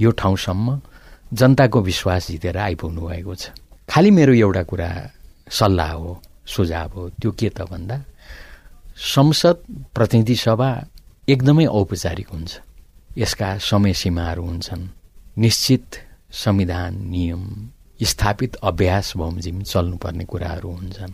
यो 0.00 0.10
ठाउँसम्म 0.10 0.80
जनताको 1.32 1.80
विश्वास 1.80 2.26
जितेर 2.28 2.56
आइपुग्नु 2.58 3.00
भएको 3.06 3.34
छ। 3.34 3.50
खालि 3.88 4.10
मेरो 4.10 4.32
एउटा 4.34 4.62
कुरा 4.62 4.90
सल्लाह 5.50 5.92
हो 5.92 6.20
सुझाव 6.46 6.90
हो 6.90 7.08
त्यो 7.20 7.30
के 7.32 7.48
त 7.50 7.70
भन्दा 7.70 7.96
संसद 8.98 9.56
प्रतिनिधि 9.94 10.36
सभा 10.36 10.70
एकदमै 11.28 11.66
औपचारिक 11.70 12.28
हुन्छ। 12.28 12.52
यसका 13.18 13.48
समय 13.62 13.92
सीमाहरू 13.94 14.42
हुन्छन्। 14.42 14.88
निश्चित 15.38 15.86
संविधान 16.34 16.92
नियम 17.10 17.42
स्थापित 18.02 18.54
अभ्यास 18.62 19.12
बमोजिम 19.16 19.62
चल्नुपर्ने 19.62 20.24
कुराहरू 20.24 20.70
हुन्छन्। 20.70 21.12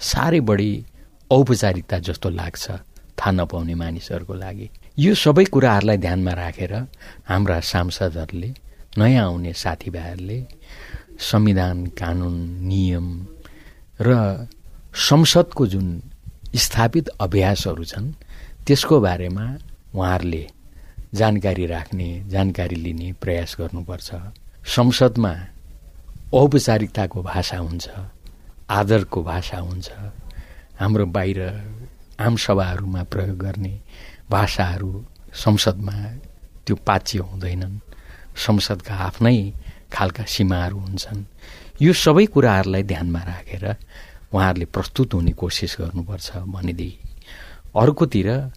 साह्रै 0.00 0.40
बढी 0.40 0.72
औपचारिकता 1.30 1.98
जस्तो 1.98 2.30
लाग्छ। 2.30 2.66
थाहा 3.18 3.30
नपाउने 3.30 3.74
मानिसहरूको 3.74 4.34
लागि। 4.34 4.68
यो 4.98 5.14
सबै 5.14 5.44
कुराहरूलाई 5.44 5.98
ध्यानमा 5.98 6.32
राखेर 6.32 6.74
हाम्रा 7.28 7.58
सांसदहरूले 7.60 8.50
नयाँ 8.98 9.24
आउने 9.24 9.52
साथीभाइहरूले 9.52 10.38
संविधान 11.20 11.86
कानुन 11.98 12.36
नियम 12.68 13.06
र 14.00 14.10
संसदको 15.08 15.66
जुन 15.66 15.86
स्थापित 16.54 17.08
अभ्यासहरू 17.20 17.84
छन् 17.84 18.12
त्यसको 18.66 19.00
बारेमा 19.00 19.46
उहाँहरूले 19.94 20.44
जानकारी 21.14 21.66
राख्ने 21.66 22.08
जानकारी 22.26 22.76
लिने 22.76 23.12
प्रयास 23.22 23.56
गर्नुपर्छ। 23.60 24.10
संसदमा 24.66 25.34
औपचारिकताको 26.34 27.22
भाषा 27.22 27.58
हुन्छ 27.58 27.88
आदरको 28.70 29.22
भाषा 29.22 29.58
हुन्छ 29.58 29.88
हाम्रो 30.78 31.06
बाहिर 31.06 31.40
आमसभाहरूमा 32.20 33.02
प्रयोग 33.02 33.38
गर्ने 33.38 33.80
भाषाहरू 34.30 35.04
संसदमा 35.34 35.92
त्यो 36.66 36.76
पाच्य 36.76 37.18
हुँदैनन्। 37.18 37.78
संसदका 38.36 38.94
आफ्नै 38.94 39.52
खालका 39.92 40.24
सीमाहरू 40.24 40.78
हुन्छन्। 40.78 41.24
यो 41.82 41.92
सबै 41.92 42.26
कुराहरूलाई 42.26 42.82
ध्यानमा 42.82 43.18
राखेर 43.18 43.76
उहाँहरूले 44.32 44.64
प्रस्तुत 44.64 45.14
हुने 45.14 45.32
कोसिस 45.32 45.76
गर्नुपर्छ 45.80 46.36
भनेदेखि। 46.36 46.98
अर्कोतिर 47.76 48.50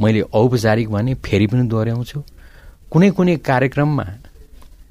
मैले 0.00 0.20
औपचारिक 0.20 0.88
भने 0.90 1.14
फेरि 1.14 1.46
पनि 1.46 1.68
दोहोऱ्याउँछु। 1.68 2.24
कुनै 2.90 3.10
कुनै 3.10 3.36
कार्यक्रममा 3.36 4.06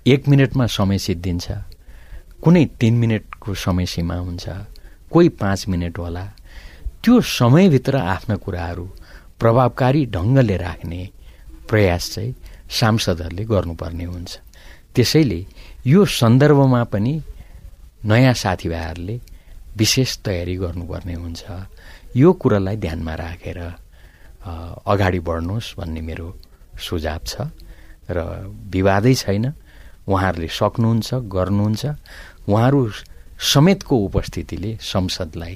एक 0.07 0.27
मिनटमा 0.27 0.65
समय 0.65 0.97
सिद्धिन्छ। 0.97 1.51
कुनै 2.43 2.65
तिन 2.65 2.93
मिनटको 2.93 3.53
समय 3.53 3.86
सीमा 3.86 4.15
हुन्छ। 4.15 4.50
कोही 5.12 5.29
पाँच 5.29 5.67
मिनट 5.67 5.97
होला। 5.97 6.33
त्यो 7.07 7.19
समयभित्र 7.23 7.95
आफ्ना 7.95 8.35
कुराहरू 8.43 8.83
प्रभावकारी 9.39 10.05
ढङ्गले 10.11 10.55
राख्ने 10.59 11.01
प्रयास 11.69 12.03
चाहिँ 12.13 12.35
सांसदहरूले 12.67 13.43
गर्नुपर्ने 13.47 14.05
हुन्छ। 14.11 14.31
त्यसैले 14.91 15.39
यो 15.87 16.03
सन्दर्भमा 16.03 16.83
पनि 16.91 17.13
नयाँ 18.11 18.33
साथीभाइहरूले 18.43 19.15
विशेष 19.79 20.17
तयारी 20.19 20.55
गर्नुपर्ने 20.59 21.15
हुन्छ। 21.23 21.43
यो 22.19 22.29
कुरालाई 22.43 22.75
ध्यानमा 22.75 23.13
राखेर 23.23 23.59
अगाडि 24.91 25.19
बढ्नुहोस् 25.23 25.75
भन्ने 25.79 26.01
मेरो 26.03 26.27
सुझाव 26.75 27.23
छ 27.23 27.47
र 28.11 28.17
विवादै 28.67 29.15
छैन। 29.23 29.45
उहाँहरूले 30.11 30.49
सक्नुहुन्छ 30.59 31.09
गर्नुहुन्छ। 31.31 31.83
उहाँहरू 32.51 32.81
समेतको 33.39 33.95
उपस्थितिले 33.95 34.71
संसदलाई 34.83 35.55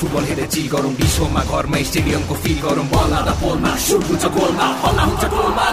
फुटबल 0.00 0.24
हेरेर 0.30 0.48
चिल 0.54 0.68
गरौँ 0.74 0.92
विश्वमा 1.00 1.42
घरमै 1.52 1.82
स्टेडियमको 1.90 2.34
फिल 2.44 2.58
गरौँ 2.66 2.86
बल 2.92 3.12
आधा 3.20 3.34
पोलमा 3.42 3.72
सुट 3.88 4.04
हुन्छ 4.10 4.24
गोलमा 4.38 4.68
हल्ला 4.84 5.04
हुन्छ 5.10 5.24
गोलमा 5.34 5.66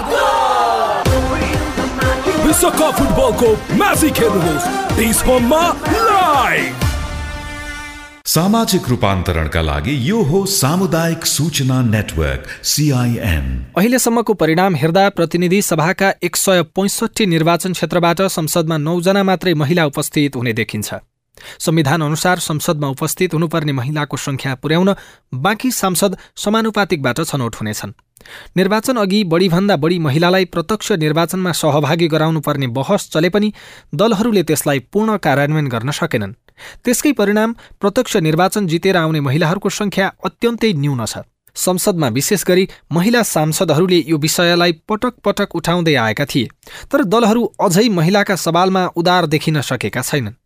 विश्वकप 2.47 2.93
फुटबलको 2.99 3.49
म्याजिक 3.79 4.19
हेर्नुहोस् 4.23 4.67
बिस 4.97 5.23
होममा 5.27 5.63
लाइभ 6.09 6.85
सामाजिक 8.27 8.87
रूपान्तरणका 8.89 9.61
लागि 9.61 9.93
यो 10.09 10.21
हो 10.29 10.39
सामुदायिक 10.53 11.25
सूचना 11.25 11.81
नेटवर्क 11.81 12.47
सिआइएन 12.71 13.45
अहिलेसम्मको 13.77 14.33
परिणाम 14.41 14.75
हेर्दा 14.81 15.07
प्रतिनिधि 15.17 15.61
सभाका 15.71 16.09
एक 16.29 16.35
सय 16.35 16.61
पैँसठी 16.77 17.25
निर्वाचन 17.33 17.73
क्षेत्रबाट 17.79 18.21
संसदमा 18.37 18.77
नौजना 18.87 19.23
मात्रै 19.29 19.53
महिला 19.61 19.85
उपस्थित 19.91 20.35
हुने 20.35 20.53
देखिन्छ। 20.59 20.89
संविधान 21.59 22.01
अनुसार 22.01 22.39
संसदमा 22.39 22.87
उपस्थित 22.87 23.33
हुनुपर्ने 23.33 23.71
महिलाको 23.71 24.17
संख्या 24.17 24.55
पुर्याउन 24.55 24.93
बाँकी 25.33 25.71
सांसद 25.71 26.17
समानुपातिकबाट 26.35 27.21
छनौट 27.21 27.55
हुनेछन्। 27.55 27.93
निर्वाचन 28.57 28.97
अघि 28.97 29.23
बढीभन्दा 29.23 29.75
बढी 29.75 29.99
महिलालाई 29.99 30.45
प्रत्यक्ष 30.45 30.91
निर्वाचनमा 30.91 31.51
सहभागी 31.51 32.07
गराउनुपर्ने 32.07 32.67
बहस 32.67 33.09
चले 33.13 33.29
पनि 33.29 33.51
दलहरूले 33.95 34.43
त्यसलाई 34.43 34.79
पूर्ण 34.91 35.17
कार्यान्वयन 35.17 35.67
गर्न 35.67 35.91
सकेनन्। 35.91 36.33
त्यसकै 36.83 37.11
परिणाम 37.11 37.53
प्रत्यक्ष 37.79 38.17
निर्वाचन 38.17 38.67
जितेर 38.67 38.97
आउने 38.97 39.19
महिलाहरूको 39.19 39.69
संख्या 39.69 40.11
अत्यन्तै 40.25 40.73
न्यून 40.73 41.05
छ। 41.05 41.17
संसदमा 41.55 42.07
विशेष 42.07 42.43
गरी 42.45 42.67
महिला 42.93 43.21
सांसदहरूले 43.23 44.03
यो 44.07 44.17
विषयलाई 44.17 44.71
पटक 44.89 45.13
पटक 45.25 45.55
उठाउँदै 45.55 45.95
आएका 45.95 46.25
थिए 46.25 46.47
तर 46.91 47.03
दलहरू 47.03 47.43
अझै 47.59 47.87
महिलाका 47.89 48.35
सवालमा 48.35 48.85
उदार 48.95 49.25
देखिन 49.25 49.61
सकेका 49.61 50.01
छैनन्। 50.01 50.37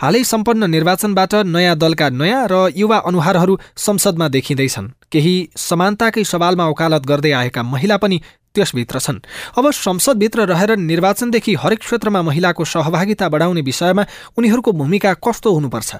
हालै 0.00 0.22
सम्पन्न 0.24 0.70
निर्वाचनबाट 0.70 1.34
नयाँ 1.46 1.76
दलका 1.76 2.08
नयाँ 2.10 2.46
र 2.50 2.54
युवा 2.76 2.98
अनुहारहरू 3.06 3.58
संसदमा 3.76 4.28
देखिँदैछन्। 4.28 4.88
केही 5.12 5.34
समानताकै 5.56 6.24
सवालमा 6.24 6.66
वकालत 6.68 7.06
गर्दै 7.06 7.32
आएका 7.32 7.62
महिला 7.62 7.96
पनि 7.96 8.20
त्यसभित्र 8.54 8.98
छन्। 8.98 9.18
अब 9.58 9.70
संसदभित्र 9.70 10.46
रहेर 10.48 10.76
निर्वाचनदेखि 10.80 11.54
हरेक 11.54 11.78
क्षेत्रमा 11.78 12.22
महिलाको 12.22 12.64
सहभागिता 12.64 13.28
बढाउने 13.28 13.60
विषयमा 13.60 14.04
उनीहरूको 14.38 14.72
भूमिका 14.72 15.12
कस्तो 15.20 15.52
हुनुपर्छ? 15.52 15.90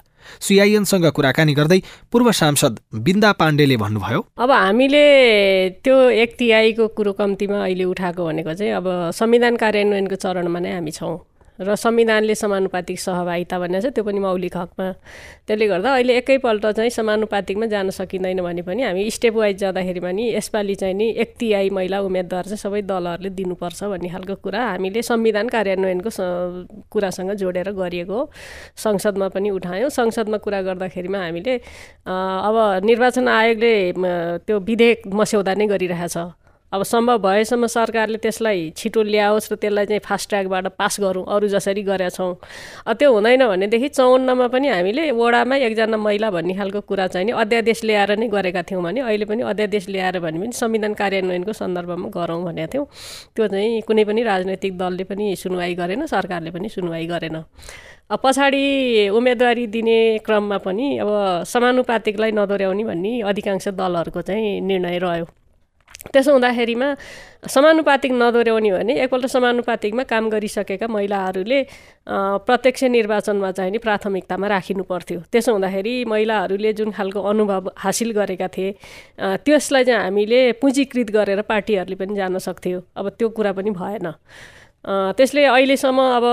सिआइएनसँग 0.40 1.06
कुराकानी 1.12 1.54
गर्दै 1.54 1.80
पूर्व 2.12 2.32
सांसद 2.32 2.80
बिन्दा 2.96 3.32
पाण्डेले 3.32 3.76
भन्नुभयो। 3.76 4.20
अब 4.40 4.50
हामीले 4.50 5.04
त्यो 5.84 5.96
एक 6.24 6.30
तिहाईको 6.38 6.88
कुरो 6.96 7.12
कम्तीमा 7.12 7.62
अहिले 7.62 7.84
उठाएको 7.84 8.24
भनेको 8.24 8.54
चाहिँ 8.54 8.72
अब 8.72 8.86
संविधान 9.12 9.56
कार्यान्वयनको 9.56 10.16
चरणमा 10.16 10.58
नै 10.58 10.72
हामी 10.72 10.90
छौँ। 10.90 11.16
र 11.60 11.74
संविधानले 11.74 12.34
समानुपातिक 12.34 12.98
सहभागिता 13.00 13.58
भन्ने 13.58 13.80
छ 13.80 13.86
त्यो 13.96 14.04
पनि 14.04 14.18
मौलिक 14.20 14.56
हकमा। 14.56 14.86
त्यसले 15.48 15.66
गर्दा 15.66 15.92
अहिले 15.94 16.16
एकैपल्ट 16.18 16.66
चाहिँ 16.76 16.90
समानुपातिकमा 16.90 17.66
जान 17.66 17.90
सकिँदैन 17.90 18.40
भने 18.44 18.62
पनि 18.62 18.82
हामी 18.82 19.10
स्टेप 19.10 19.34
वाइज 19.34 19.56
जाँदाखेरि 19.58 20.00
पनि 20.00 20.24
यसपालि 20.36 20.74
चाहिँ 20.74 20.94
नि 20.94 21.06
एक 21.16 21.34
तिहाई 21.40 21.70
महिला 21.72 22.00
उम्मेदवार 22.04 22.44
चाहिँ 22.44 22.60
सबै 22.60 22.82
दलहरूले 22.84 23.30
दिनुपर्छ 23.40 23.84
भन्ने 23.88 24.08
खालको 24.12 24.34
कुरा 24.44 24.62
हामीले 24.76 25.02
संविधान 25.02 25.48
कार्यान्वयनको 25.48 26.10
कुरासँग 26.92 27.32
जोडेर 27.40 27.72
गरिएको 27.72 28.18
संसदमा 28.76 29.28
पनि 29.32 29.50
उठायौँ। 29.50 29.88
संसदमा 29.90 30.38
कुरा 30.44 30.60
गर्दाखेरिमा 30.62 31.18
हामीले 31.24 31.54
अब 32.06 32.56
निर्वाचन 32.84 33.28
आयोगले 33.28 33.74
त्यो 34.44 34.56
विधेयक 34.60 35.06
मस्यौदा 35.08 35.54
नै 35.56 35.66
गरिरहेछ। 35.66 36.16
अब 36.72 36.82
सम्भव 36.82 37.18
भएसम्म 37.22 37.66
सरकारले 37.66 38.18
त्यसलाई 38.18 38.70
छिटो 38.76 39.02
ल्याओस् 39.02 39.52
र 39.52 39.54
त्यसलाई 39.56 39.86
चाहिँ 39.86 40.00
फास्ट 40.02 40.28
ट्र्याकबाट 40.28 40.66
पास 40.74 40.96
गरौँ 41.00 41.24
अरू 41.24 41.48
जसरी 41.48 41.82
गरेका 41.82 42.08
छौँ। 42.10 42.34
त्यो 42.90 43.12
हुँदैन 43.12 43.46
भनेदेखि 43.46 43.88
चौन्नमा 43.88 44.46
पनि 44.50 44.68
हामीले 44.68 45.10
वडामा 45.14 45.56
एकजना 45.56 45.96
महिला 45.96 46.30
भन्ने 46.30 46.54
खालको 46.58 46.80
कुरा 46.90 47.06
चाहिँ 47.06 47.26
नि 47.26 47.32
अध्यादेश 47.32 47.84
ल्याएर 47.84 48.18
नै 48.18 48.28
गरेका 48.28 48.62
थियौँ 48.66 48.82
भने 48.82 49.00
अहिले 49.00 49.24
पनि 49.24 49.42
अध्यादेश 49.46 49.88
ल्याएर 49.88 50.18
भने 50.18 50.38
पनि 50.42 50.52
संविधान 50.52 50.94
कार्यान्वयनको 50.98 51.52
सन्दर्भमा 51.54 52.08
गरौँ 52.10 52.42
भनेका 52.44 52.66
थियौँ। 52.74 52.86
त्यो 53.36 53.46
चाहिँ 53.46 53.80
कुनै 53.86 54.04
पनि 54.04 54.22
राजनैतिक 54.26 54.78
दलले 54.78 55.04
पनि 55.06 55.36
सुनवाई 55.38 55.74
गरेन 55.78 56.06
सरकारले 56.06 56.50
पनि 56.50 56.68
सुनवाई 56.68 57.06
गरेन। 57.06 57.42
पछाडि 58.10 59.08
उम्मेदवारी 59.14 59.66
दिने 59.70 60.18
क्रममा 60.26 60.58
पनि 60.66 60.98
अब 60.98 61.08
समानुपातिकलाई 61.46 62.30
नदोर्याउने 62.34 62.84
भन्ने 62.84 63.20
अधिकांश 63.22 63.68
दलहरूको 63.70 64.20
चाहिँ 64.22 64.60
निर्णय 64.60 64.98
रह्यो। 64.98 65.26
त्यसो 66.12 66.32
हुँदाखेरिमा 66.32 66.88
समानुपातिक 67.46 68.12
नदोर्याउने 68.12 68.70
भने 68.72 68.92
एकपल्ट 69.04 69.26
समानुपातिकमा 69.26 70.02
काम 70.12 70.28
गरिसकेका 70.30 70.86
महिलाहरूले 70.88 71.58
प्रत्यक्ष 72.46 72.82
निर्वाचनमा 72.96 73.50
चाहिँ 73.52 73.70
नि 73.70 73.78
प्राथमिकतामा 73.78 74.46
राखिनु 74.46 74.82
पर्थ्यो। 74.82 75.20
त्यसो 75.32 75.52
हुँदाखेरि 75.52 75.94
महिलाहरूले 76.04 76.72
जुन 76.72 76.90
खालको 76.96 77.20
अनुभव 77.22 77.70
हासिल 77.76 78.10
गरेका 78.18 78.48
थिए 78.48 78.70
त्यसलाई 79.46 79.84
चाहिँ 79.84 80.02
हामीले 80.02 80.40
पुँजीकृत 80.62 81.10
गरेर 81.10 81.40
पार्टीहरूले 81.42 81.96
पनि 81.96 82.16
जान 82.16 82.38
सक्थ्यो। 82.38 82.78
अब 82.96 83.08
त्यो 83.18 83.28
कुरा 83.30 83.52
पनि 83.52 83.70
भएन। 83.70 84.06
त्यसले 84.86 85.44
अहिलेसम्म 85.44 85.98
अब 85.98 86.24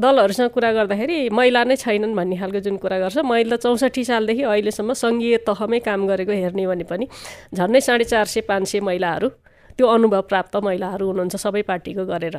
दलहरूसँग 0.00 0.50
कुरा 0.50 0.70
गर्दाखेरि 0.72 1.28
महिला 1.28 1.64
नै 1.68 1.76
छैनन् 1.76 2.14
भन्ने 2.16 2.36
खालको 2.40 2.60
जुन 2.64 2.76
कुरा 2.80 2.98
गर्छ। 2.98 3.18
महिला 3.20 3.56
चौसठी 3.60 4.04
सालदेखि 4.04 4.42
अहिलेसम्म 4.42 4.92
सङ्घीय 4.96 5.36
तहमै 5.44 5.78
काम 5.84 6.06
गरेको 6.08 6.32
हेर्ने 6.32 6.64
भने 6.66 6.84
पनि 6.88 7.06
झन्डै 7.52 7.80
साढे 7.84 8.04
चार 8.08 8.24
सय 8.24 8.40
पाँच 8.48 8.64
सय 8.68 8.80
महिलाहरू 8.80 9.28
त्यो 9.76 9.86
अनुभव 9.86 10.22
प्राप्त 10.30 10.56
महिलाहरू 10.64 11.04
हुनुहुन्छ 11.06 11.36
सबै 11.36 11.62
पार्टीको 11.68 12.04
गरेर। 12.06 12.36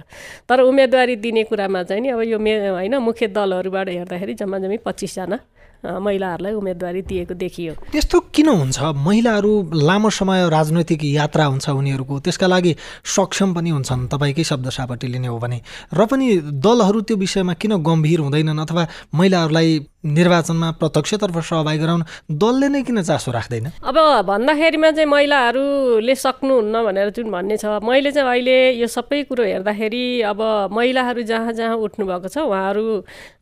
तर 0.49 0.59
उम्मेदवारी 0.65 1.15
दिने 1.21 1.43
कुरामा 1.45 1.83
चाहिँ 1.83 2.01
नि 2.01 2.09
अब 2.09 2.21
यो 2.25 2.39
मे 2.39 2.53
होइन 2.81 2.95
मुख्य 3.05 3.27
दलहरूबाट 3.29 3.89
हेर्दाखेरि 3.89 4.33
जम्मा 4.41 4.57
जम्मी 4.63 4.77
पच्चिसजना 4.81 5.37
महिलाहरूलाई 5.83 6.53
उम्मेदवारी 6.53 7.01
दिएको 7.01 7.33
देखियो। 7.33 7.73
त्यस्तो 7.91 8.19
किन 8.33 8.49
हुन्छ? 8.49 8.79
महिलाहरू 8.95 9.51
लामो 9.73 10.09
समय 10.09 10.49
राजनैतिक 10.49 11.01
यात्रा 11.03 11.45
हुन्छ 11.45 11.69
उनीहरूको 11.69 12.19
त्यसका 12.19 12.47
लागि 12.47 12.75
सक्षम 13.05 13.53
पनि 13.53 13.69
हुन्छन्। 13.69 14.07
तपाईँकै 14.07 14.43
शब्द 14.43 14.69
सापट्टि 14.69 15.07
लिने 15.07 15.27
हो 15.27 15.37
भने। 15.39 15.61
र 15.93 16.05
पनि 16.05 16.27
दलहरू 16.57 17.01
त्यो 17.01 17.17
विषयमा 17.17 17.53
किन 17.53 17.77
गम्भीर 17.83 18.19
हुँदैनन् 18.19 18.59
अथवा 18.59 18.87
महिलाहरूलाई 19.13 19.69
निर्वाचनमा 20.05 20.69
प्रत्यक्षतर्फ 20.77 21.37
सहभागी 21.41 21.79
गराउन 21.81 22.01
दलले 22.29 22.67
नै 22.69 22.81
किन 22.85 23.01
चासो 23.01 23.31
राख्दैन? 23.31 23.65
अब 23.81 23.97
भन्दाखेरिमा 24.25 24.91
चाहिँ 24.91 25.09
महिलाहरूले 25.09 26.15
सक्नुहुन्न 26.15 26.75
भनेर 26.85 27.09
जुन 27.09 27.31
भन्ने 27.31 27.57
छ। 27.57 27.65
मैले 27.81 28.11
चाहिँ 28.11 28.29
अहिले 28.29 28.57
यो 28.81 28.87
सबै 28.87 29.23
कुरो 29.25 29.43
हेर्दाखेरि 29.43 30.05
अब 30.29 30.69
महिलाहरू 30.69 31.21
जहाँ 31.25 31.53
जहाँ 31.53 31.75
उठ्नुभएको 31.77 32.27
छ 32.29 32.37
उहाँहरू 32.37 32.85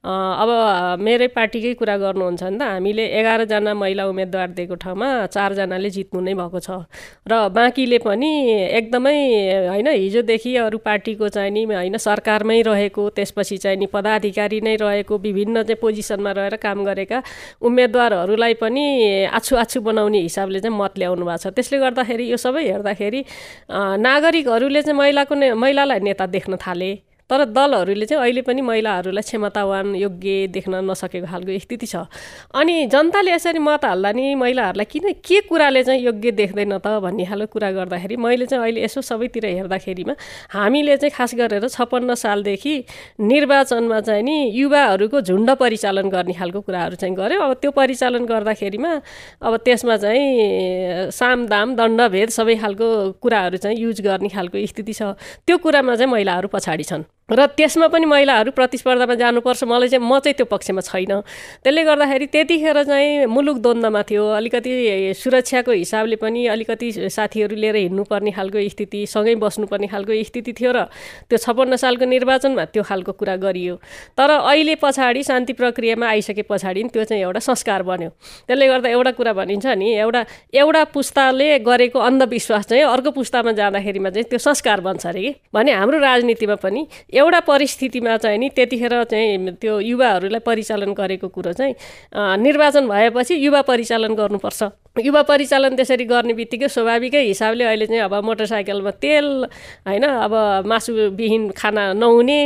अब 0.04 0.50
मेरै 1.00 1.28
पार्टीकै 1.32 1.74
कुरा 1.80 1.96
गर्नुहुन्छ 1.98 2.44
भने 2.44 2.58
त। 2.60 2.62
हामीले 2.62 3.04
एघारजना 3.20 3.74
महिला 3.74 4.04
उम्मेदवार 4.12 4.50
दिएको 4.52 4.76
ठाउँमा 4.76 5.08
चारजनाले 5.32 5.90
जित्नु 5.90 6.20
नै 6.20 6.34
भएको 6.36 6.60
छ। 6.60 6.92
र 7.24 7.48
बाँकीले 7.56 7.98
पनि 8.04 8.32
एकदमै 8.84 9.16
होइन 9.72 9.88
हिजोदेखि 9.88 10.52
अरू 10.68 10.78
पार्टीको 10.84 11.30
चाहिँ 11.32 11.52
नि 11.56 11.64
होइन 11.72 11.96
सरकारमै 11.98 12.60
रहेको 12.68 13.04
त्यसपछि 13.16 13.58
चाहिँ 13.64 13.78
नि 13.80 13.88
पदाधिकारी 13.88 14.60
नै 14.60 14.76
रहेको 14.76 15.18
विभिन्न 15.24 15.64
चाहिँ 15.64 15.80
पोजिसनमा 15.80 16.32
रहेर 16.36 16.56
काम 16.60 16.84
गरेका 16.84 17.24
उम्मेदवारहरूलाई 17.64 18.54
पनि 18.60 18.84
आछु 19.32 19.56
आछु 19.56 19.80
बनाउने 19.88 20.20
हिसाबले 20.28 20.60
चाहिँ 20.60 20.76
मत 20.76 21.00
ल्याउनु 21.00 21.24
भएको 21.24 21.48
छ। 21.48 21.56
त्यसले 21.56 21.80
गर्दाखेरि 21.80 22.28
यो 22.28 22.38
सबै 22.38 22.64
हेर्दाखेरि 22.68 23.22
नागरिकहरूले 24.04 24.82
चाहिँ 24.84 25.00
महिलाको 25.00 25.34
ने 25.36 25.54
महिलालाई 25.56 26.00
नेता 26.04 26.26
देख्न 26.28 26.60
थाले। 26.60 26.92
तर 27.34 27.46
दलहरूले 27.50 28.06
चाहिँ 28.06 28.22
अहिले 28.22 28.42
पनि 28.46 28.62
महिलाहरूलाई 28.62 29.26
क्षमतावान 29.26 29.96
योग्य 29.98 30.48
देख्न 30.54 30.86
नसकेको 30.86 31.26
खालको 31.26 31.58
स्थिति 31.60 31.86
छ। 31.90 32.06
अनि 32.54 32.76
जनताले 32.94 33.32
यसरी 33.34 33.60
मत 33.60 33.86
हाल्दा 33.86 34.12
नि 34.14 34.36
महिलाहरूलाई 34.38 34.86
किन 34.86 35.12
के 35.26 35.40
कुराले 35.50 35.84
चाहिँ 35.84 36.02
योग्य 36.04 36.32
देख्दैन 36.32 36.78
त 36.78 37.02
भन्ने 37.02 37.26
खालको 37.26 37.50
कुरा 37.54 37.72
गर्दाखेरि 37.74 38.16
मैले 38.22 38.46
चाहिँ 38.46 38.62
अहिले 38.64 38.84
यसो 38.86 39.02
सबैतिर 39.02 39.46
हेर्दाखेरिमा 39.46 40.14
हामीले 40.54 40.98
चाहिँ 40.98 41.12
खास 41.18 41.34
गरेर 41.36 41.68
छप्पन्न 41.68 42.14
सालदेखि 42.14 42.74
निर्वाचनमा 43.18 44.00
चाहिँ 44.06 44.24
नि 44.24 44.38
युवाहरूको 44.54 45.22
झुन्ड 45.22 45.50
परिचालन 45.58 46.10
गर्ने 46.14 46.34
खालको 46.38 46.62
कुराहरू 46.62 46.96
चाहिँ 47.02 47.16
गऱ्यो 47.16 47.42
अब 47.42 47.54
त्यो 47.62 47.72
परिचालन 47.72 48.26
गर्दाखेरिमा 48.30 48.92
अब 49.42 49.58
त्यसमा 49.66 49.98
चाहिँ 49.98 51.10
साम 51.12 51.48
दाम 51.48 51.76
दण्डभेद 51.76 52.30
सबै 52.30 52.56
खालको 52.62 52.88
कुराहरू 53.18 53.58
चाहिँ 53.58 53.78
युज 53.80 54.02
गर्ने 54.02 54.30
खालको 54.30 54.66
स्थिति 54.68 54.94
छ। 54.94 55.18
त्यो 55.48 55.58
कुरामा 55.58 55.96
चाहिँ 55.96 56.12
महिलाहरू 56.12 56.48
पछाडि 56.54 56.84
छन्। 56.84 57.04
र 57.32 57.46
त्यसमा 57.56 57.88
पनि 57.88 58.06
महिलाहरू 58.06 58.52
प्रतिस्पर्धामा 58.52 59.16
जानुपर्छ। 59.16 59.64
मलाई 59.64 59.88
चाहिँ 59.88 60.04
म 60.04 60.20
चाहिँ 60.20 60.36
त्यो 60.36 60.46
पक्षमा 60.46 60.82
छैन। 60.84 61.24
त्यसले 61.64 61.84
गर्दाखेरि 61.84 62.26
त्यतिखेर 62.28 62.84
चाहिँ 62.84 63.26
मुलुक 63.32 63.58
द्वन्द्वमा 63.64 64.02
थियो। 64.04 64.24
अलिकति 64.44 64.72
सुरक्षाको 65.16 65.72
हिसाबले 65.72 66.16
पनि 66.20 66.48
अलिकति 66.52 67.08
साथीहरू 67.08 67.56
लिएर 67.56 67.76
हिँड्नुपर्ने 67.88 68.32
खालको 68.36 68.60
स्थिति 68.70 69.00
सँगै 69.08 69.36
बस्नुपर्ने 69.40 69.88
खालको 69.88 70.14
स्थिति 70.20 70.52
थियो 70.52 70.72
र 70.76 70.92
त्यो 71.32 71.38
छप्पन्न 71.40 71.76
सालको 71.80 72.06
निर्वाचनमा 72.06 72.66
त्यो 72.76 72.84
खालको 72.84 73.12
कुरा 73.16 73.36
गरियो। 73.40 73.76
तर 74.20 74.30
अहिले 74.44 74.76
पछाडि 74.84 75.24
शान्ति 75.24 75.54
प्रक्रियामा 75.56 76.06
आइसके 76.08 76.44
पछाडि 76.44 76.84
त्यो 76.92 77.04
चाहिँ 77.08 77.24
एउटा 77.24 77.40
संस्कार 77.40 77.84
बन्यो। 77.88 78.10
त्यसले 78.52 78.68
गर्दा 78.68 78.90
एउटा 78.90 79.12
कुरा 79.16 79.34
भनिन्छ 79.34 79.66
नि 79.80 79.90
एउटा 79.96 80.22
एउटा 80.54 80.84
पुस्ताले 80.92 81.48
गरेको 81.64 82.00
अन्धविश्वास 82.00 82.68
चाहिँ 82.68 82.84
अर्को 82.84 83.12
पुस्तामा 83.16 83.52
जाँदाखेरिमा 83.56 84.10
चाहिँ 84.12 84.28
त्यो 84.28 84.40
संस्कार 84.44 84.82
बन्छ 84.84 85.06
अरे 85.08 85.22
कि? 85.24 85.32
भने 85.54 85.72
हाम्रो 85.72 85.98
राजनीतिमा 86.00 86.56
पनि 86.60 86.82
एउटा 87.14 87.40
परिस्थितिमा 87.48 88.18
चाहिँ 88.18 88.38
नि 88.38 88.50
त्यतिखेर 88.56 89.04
चाहिँ 89.04 89.52
त्यो 89.62 89.80
युवाहरूलाई 89.80 90.40
परिचालन 90.46 90.94
गरेको 90.94 91.28
कुरो 91.28 91.52
चाहिँ 91.54 91.74
निर्वाचन 92.42 92.88
भएपछि 92.88 93.34
युवा 93.46 93.62
परिचालन 93.62 94.14
गर्नुपर्छ। 94.16 94.64
युवा 95.06 95.22
परिचालन 95.22 95.76
त्यसरी 95.76 96.06
गर्ने 96.06 96.34
बित्तिकै 96.34 96.68
स्वाभाविकै 96.70 97.22
हिसाबले 97.26 97.64
अहिले 97.64 97.86
चाहिँ 97.86 98.02
अब 98.02 98.14
मोटरसाइकलमा 98.26 98.92
तेल 99.02 99.26
होइन 99.88 100.04
अब 100.04 100.34
मासुविहीन 100.66 101.50
खाना 101.58 101.94
नहुने 101.94 102.40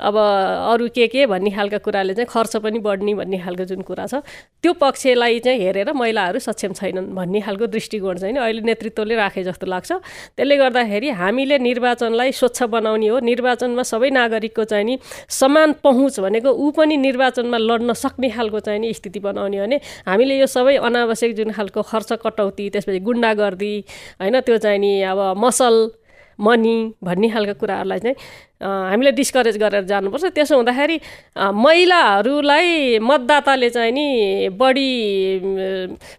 अब 0.00 0.16
अरू 0.16 0.88
के 0.94 1.06
के 1.06 1.26
भन्ने 1.26 1.50
खालको 1.50 1.78
कुराले 1.84 2.14
चाहिँ 2.14 2.26
खर्च 2.26 2.56
पनि 2.64 2.78
बढ्ने 2.80 3.14
भन्ने 3.14 3.38
खालको 3.38 3.64
जुन 3.64 3.82
कुरा 3.84 4.06
छ 4.06 4.22
त्यो 4.62 4.72
पक्षलाई 4.80 5.38
चाहिँ 5.44 5.60
हेरेर 5.60 5.92
महिलाहरू 5.92 6.38
सक्षम 6.40 6.72
छैनन् 6.72 7.12
भन्ने 7.14 7.40
खालको 7.40 7.66
दृष्टिकोण 7.66 8.18
चाहिँ 8.18 8.36
अहिले 8.36 8.60
नेतृत्वले 8.64 9.14
राखे 9.16 9.44
जस्तो 9.44 9.66
लाग्छ। 9.66 9.92
त्यसले 10.36 10.56
गर्दाखेरि 10.56 11.08
हामीले 11.20 11.58
निर्वाचनलाई 11.60 12.32
स्वच्छ 12.32 12.62
बनाउने 12.72 13.08
हो 13.08 13.18
निर्वाचनमा 13.20 13.82
सबै 13.82 14.10
नागरिकको 14.10 14.64
चाहिँ 14.64 14.84
नि 14.84 14.98
समान 15.28 15.74
पहुँच 15.84 16.20
भनेको 16.20 16.50
ऊ 16.50 16.70
पनि 16.72 16.96
निर्वाचनमा 16.96 17.58
लड्न 17.58 17.92
सक्ने 17.92 18.30
खालको 18.30 18.60
चाहिँ 18.60 18.80
नि 18.80 18.92
स्थिति 18.94 19.20
बनाउने 19.20 19.58
हो 19.58 19.64
भने 19.64 19.80
हामीले 20.06 20.38
यो 20.40 20.46
सबै 20.46 20.76
अनावश्यक 20.80 21.34
जुन 21.36 21.50
खालको 21.52 21.82
खर्च 21.82 22.12
कटौती 22.24 22.68
त्यसपछि 22.70 23.00
गुन्डागर्दी 23.00 23.74
होइन 24.20 24.40
त्यो 24.40 24.56
चाहिँ 24.58 24.78
नि 24.78 24.92
अब 25.12 25.20
मसल 25.36 25.99
मनी 26.40 26.76
भन्ने 27.04 27.28
खालको 27.30 27.54
कुराहरूलाई 27.60 27.98
चाहिँ 28.00 28.16
हामीले 28.60 29.12
डिस्करेज 29.12 29.56
गरेर 29.56 29.84
जानुपर्छ। 29.84 30.24
त्यसो 30.36 30.56
हुँदाखेरि 30.56 30.96
महिलाहरूलाई 31.36 32.98
मतदाताले 32.98 33.70
चाहिँ 33.70 33.92
नि 33.92 34.08
बढी 34.52 34.90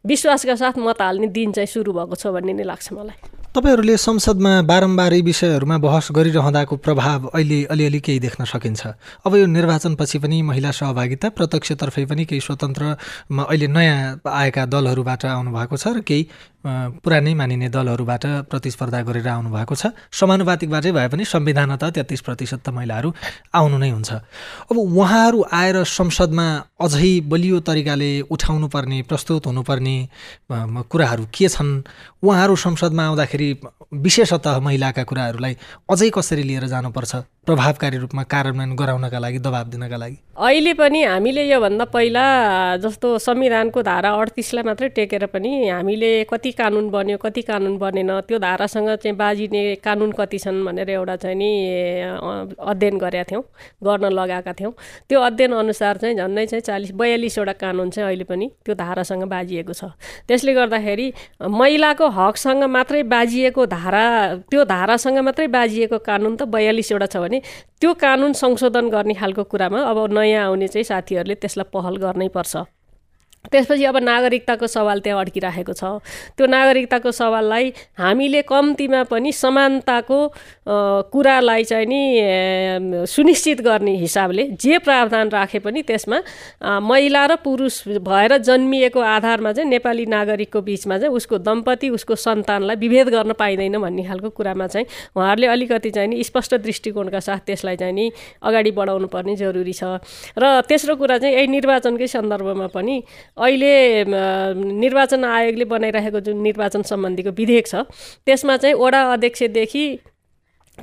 विश्वासका 0.06 0.56
साथ 0.56 0.78
मत 0.78 1.02
हाल्ने 1.02 1.28
दिन 1.34 1.52
चाहिँ 1.52 1.68
सुरु 1.68 1.92
भएको 1.94 2.16
छ 2.16 2.34
भन्ने 2.34 2.54
नै 2.54 2.64
लाग्छ 2.66 2.94
मलाई। 2.94 3.20
तपाईँहरूले 3.52 3.96
संसदमा 4.00 4.64
बारम्बार 4.64 5.14
यी 5.14 5.22
विषयहरूमा 5.22 5.78
बहस 5.84 6.08
गरिरहँदाको 6.16 6.76
प्रभाव 6.88 7.36
अहिले 7.36 7.60
अलिअलि 7.68 8.00
केही 8.00 8.20
देख्न 8.24 8.48
सकिन्छ। 8.48 8.82
अब 9.28 9.36
यो 9.36 9.46
निर्वाचनपछि 9.46 10.18
पनि 10.24 10.42
महिला 10.42 10.72
सहभागिता 10.72 11.30
प्रत्यक्षतर्फै 11.36 12.06
पनि 12.08 12.24
केही 12.32 12.42
स्वतन्त्रमा 12.48 13.44
अहिले 13.44 13.68
नयाँ 13.68 14.24
आएका 14.24 14.66
दलहरूबाट 14.72 15.26
आउनुभएको 15.26 15.76
छ 15.78 15.88
र 15.92 16.00
केही 16.00 16.24
पुरानै 16.64 17.34
मानिने 17.34 17.70
दलहरूबाट 17.70 18.26
प्रतिस्पर्धा 18.50 19.02
गरेर 19.02 19.28
आउनुभएको 19.28 19.76
छ। 19.76 19.84
समानुपातिकबाटै 20.14 20.92
भए 20.92 21.08
पनि 21.10 21.26
संविधान 21.26 21.76
त 21.76 21.90
तेत्तिस 21.90 22.22
प्रतिशत 22.22 22.62
त 22.62 22.70
महिलाहरू 22.70 23.10
आउनु 23.50 23.78
नै 23.82 23.90
हुन्छ। 23.90 24.12
अब 24.70 24.76
उहाँहरू 24.78 25.40
आएर 25.42 25.78
संसदमा 25.90 26.46
अझै 26.78 27.12
बलियो 27.26 27.60
तरिकाले 27.66 28.12
उठाउनु 28.30 28.68
पर्ने 28.70 29.02
प्रस्तुत 29.10 29.46
हुनुपर्ने 29.50 29.96
कुराहरू 30.86 31.26
के 31.34 31.48
छन्? 31.50 31.82
उहाँहरू 32.22 32.56
संसदमा 32.56 33.04
आउँदाखेरि 33.10 33.50
विशेषतः 34.06 34.60
महिलाका 34.62 35.04
कुराहरूलाई 35.04 35.54
अझै 35.90 36.10
कसरी 36.14 36.44
लिएर 36.44 36.66
जानुपर्छ? 36.68 37.14
प्रभावकारी 37.46 37.98
रूपमा 37.98 38.24
कार्यान्वयन 38.30 38.76
गराउनका 38.78 39.20
लागि 39.20 39.40
दबाब 39.42 39.70
दिनका 39.74 39.98
लागि। 39.98 40.18
अहिले 40.38 40.74
पनि 40.78 41.02
हामीले 41.04 41.44
योभन्दा 41.50 41.86
पहिला 41.90 42.26
जस्तो 42.78 43.18
संविधानको 43.18 43.82
धारा 43.82 44.10
अडतिसलाई 44.14 44.64
मात्रै 44.64 44.90
टेकेर 44.94 45.26
पनि 45.34 45.50
हामीले 45.70 46.12
कति 46.30 46.52
कानुन 46.54 46.90
बन्यो 46.94 47.18
कति 47.18 47.42
कानुन 47.42 47.78
बनेन 47.82 48.12
त्यो 48.30 48.38
धारासँग 48.46 48.90
चाहिँ 49.02 49.18
बाजिने 49.18 49.64
कानुन 49.82 50.12
कति 50.14 50.38
छन् 50.38 50.64
भनेर 50.66 50.90
एउटा 50.90 51.16
चाहिँ 51.18 51.36
नि 51.36 51.50
अध्ययन 52.62 52.98
गरेका 53.02 53.24
थियौँ 53.32 53.44
गर्न 53.84 54.06
लगाएका 54.14 54.54
थियौँ। 54.54 54.74
त्यो 55.10 55.20
अध्ययन 55.20 55.52
अनुसार 55.66 55.98
चाहिँ 55.98 56.16
झन्डै 56.22 56.46
चाहिँ 56.46 56.62
चालिस 56.62 56.92
बयालिसवटा 56.94 57.54
कानुन 57.58 57.90
चाहिँ 57.90 58.06
अहिले 58.06 58.24
पनि 58.30 58.52
त्यो 58.66 58.76
धारासँग 58.78 59.24
बाजिएको 59.26 59.74
छ। 59.74 59.90
त्यसले 60.30 60.54
गर्दाखेरि 60.54 61.12
महिलाको 61.42 62.06
हकसँग 62.06 62.64
मात्रै 62.70 63.04
बाजिएको 63.10 63.66
धारा 63.66 64.06
त्यो 64.46 64.64
धारासँग 64.70 65.18
मात्रै 65.26 65.48
बाजिएको 65.50 65.98
कानुन 66.06 66.36
त 66.38 66.46
बयालिसवटा 66.46 67.10
छ 67.10 67.30
भने 67.32 67.40
त्यो 67.80 67.94
कानुन 68.04 68.34
संशोधन 68.44 68.90
गर्ने 68.92 69.14
खालको 69.16 69.44
कुरामा 69.48 69.80
अब 69.88 69.98
नयाँ 70.20 70.44
आउने 70.46 70.68
चाहिँ 70.68 70.84
साथीहरूले 70.84 71.36
त्यसलाई 71.40 71.72
पहल 71.72 71.96
गर्नै 72.04 72.28
पर्छ। 72.36 72.68
त्यसपछि 73.42 73.86
अब 73.86 73.98
नागरिकताको 73.98 74.68
सवाल 74.68 75.00
त्यहाँ 75.02 75.20
अड्किराखेको 75.20 75.74
छ। 75.74 75.84
त्यो 76.38 76.46
नागरिकताको 76.46 77.12
सवाललाई 77.12 77.74
हामीले 77.98 78.42
कम्तीमा 78.46 79.04
पनि 79.10 79.32
समानताको 79.34 80.20
कुरालाई 81.10 81.64
चाहिँ 81.64 81.86
नि 81.86 82.02
सुनिश्चित 83.10 83.62
गर्ने 83.62 83.96
हिसाबले 83.98 84.44
जे 84.62 84.78
प्रावधान 84.78 85.30
राखे 85.30 85.60
पनि 85.60 85.82
त्यसमा 85.82 86.20
महिला 86.80 87.26
र 87.26 87.36
पुरुष 87.42 87.98
भएर 88.00 88.38
जन्मिएको 88.40 89.00
आधारमा 89.00 89.52
चाहिँ 89.52 89.70
नेपाली 89.70 90.06
नागरिकको 90.06 90.62
बिचमा 90.62 90.98
चाहिँ 90.98 91.14
उसको 91.16 91.38
दम्पति 91.42 91.90
उसको 91.98 92.16
सन्तानलाई 92.16 92.76
विभेद 92.78 93.10
गर्न 93.10 93.34
पाइँदैन 93.34 93.78
भन्ने 93.82 94.04
खालको 94.06 94.30
कुरामा 94.38 94.68
चाहिँ 94.68 94.86
उहाँहरूले 95.18 95.48
अलिकति 95.48 95.90
चाहिँ 95.90 96.10
नि 96.10 96.24
स्पष्ट 96.24 96.56
दृष्टिकोणका 96.62 97.20
साथ 97.20 97.40
त्यसलाई 97.50 97.76
चाहिँ 97.76 97.94
नि 97.94 98.12
अगाडि 98.44 98.72
बढाउनु 98.72 99.08
पर्ने 99.08 99.36
जरुरी 99.36 99.74
छ। 99.74 99.98
र 100.38 100.62
तेस्रो 100.70 100.96
कुरा 100.96 101.18
चाहिँ 101.18 101.36
यही 101.36 101.48
निर्वाचनकै 101.48 102.08
सन्दर्भमा 102.08 102.68
पनि 102.70 103.02
अहिले 103.38 104.04
निर्वाचन 104.80 105.24
आयोगले 105.26 105.66
बनाइरहेको 105.66 106.20
जुन 106.22 106.42
निर्वाचन 106.42 106.82
सम्बन्धीको 106.84 107.32
विधेयक 107.38 107.68
छ 107.68 107.84
त्यसमा 108.28 108.58
चाहिँ 108.58 108.76
वडा 108.76 109.02
अध्यक्षदेखि 109.12 109.86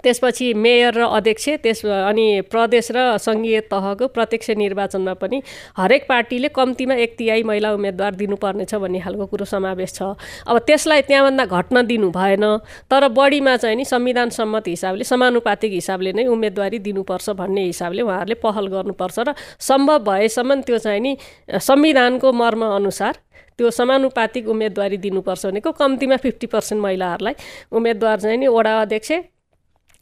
त्यसपछि 0.04 0.52
मेयर 0.54 0.94
र 0.94 1.06
अध्यक्ष 1.10 1.48
त्यस 1.62 1.84
अनि 1.86 2.26
प्रदेश 2.50 2.88
र 2.96 3.16
सङ्घीय 3.18 3.60
तहको 3.70 4.06
प्रत्यक्ष 4.08 4.50
निर्वाचनमा 4.58 5.14
पनि 5.22 5.42
हरेक 5.78 6.06
पार्टीले 6.08 6.48
कम्तीमा 6.54 6.94
एक 6.94 7.14
तिहाई 7.18 7.42
महिला 7.42 7.72
उम्मेदवार 7.74 8.14
दिनुपर्नेछ 8.14 8.74
भन्ने 8.74 9.00
खालको 9.00 9.26
कुरो 9.26 9.44
समावेश 9.44 9.92
छ। 9.94 10.02
अब 10.46 10.58
त्यसलाई 10.66 11.02
त्यहाँभन्दा 11.08 11.44
घट्न 11.46 11.86
दिनु 11.86 12.10
भएन 12.10 12.44
तर 12.90 13.08
बढीमा 13.10 13.56
चाहिँ 13.56 13.76
नि 13.76 13.84
संविधान 13.84 14.30
सम्मत 14.38 14.68
हिसाबले 14.68 15.04
समानुपातिक 15.04 15.72
हिसाबले 15.72 16.12
नै 16.12 16.26
उम्मेदवारी 16.26 16.78
दिनुपर्छ 16.88 17.30
भन्ने 17.38 17.64
हिसाबले 17.64 18.02
उहाँहरूले 18.02 18.34
पहल 18.42 18.66
गर्नुपर्छ 18.74 19.18
र 19.18 19.34
सम्भव 19.60 19.98
भएसम्म 20.04 20.60
त्यो 20.62 20.78
चाहिँ 20.78 21.00
नि 21.00 21.16
संविधानको 21.48 22.32
मर्म 22.32 22.64
अनुसार 22.74 23.14
त्यो 23.58 23.70
समानुपातिक 23.70 24.48
उम्मेदवारी 24.48 24.96
दिनुपर्छ 24.98 25.46
भनेको 25.46 25.72
कम्तीमा 25.74 26.16
फिफ्टी 26.22 26.46
पर्सेन्ट 26.46 26.82
महिलाहरूलाई 26.82 27.34
उम्मेदवार 27.72 28.20
चाहिँ 28.20 28.38
नि 28.38 28.46
वडा 28.48 28.80
अध्यक्ष 28.80 29.12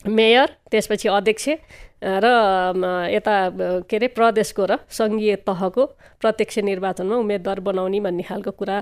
मेयर 0.08 0.50
त्यसपछि 0.70 1.08
अध्यक्ष 1.08 1.48
र 2.06 2.26
यता 3.10 3.34
के 3.90 3.96
अरे 3.96 4.08
प्रदेशको 4.14 4.64
र 4.70 4.78
सङ्घीय 4.86 5.34
तहको 5.42 5.84
प्रत्यक्ष 6.22 6.58
निर्वाचनमा 6.62 7.16
उम्मेदवार 7.18 7.60
बनाउने 7.60 8.00
भन्ने 8.00 8.22
खालको 8.22 8.50
कुरा 8.54 8.76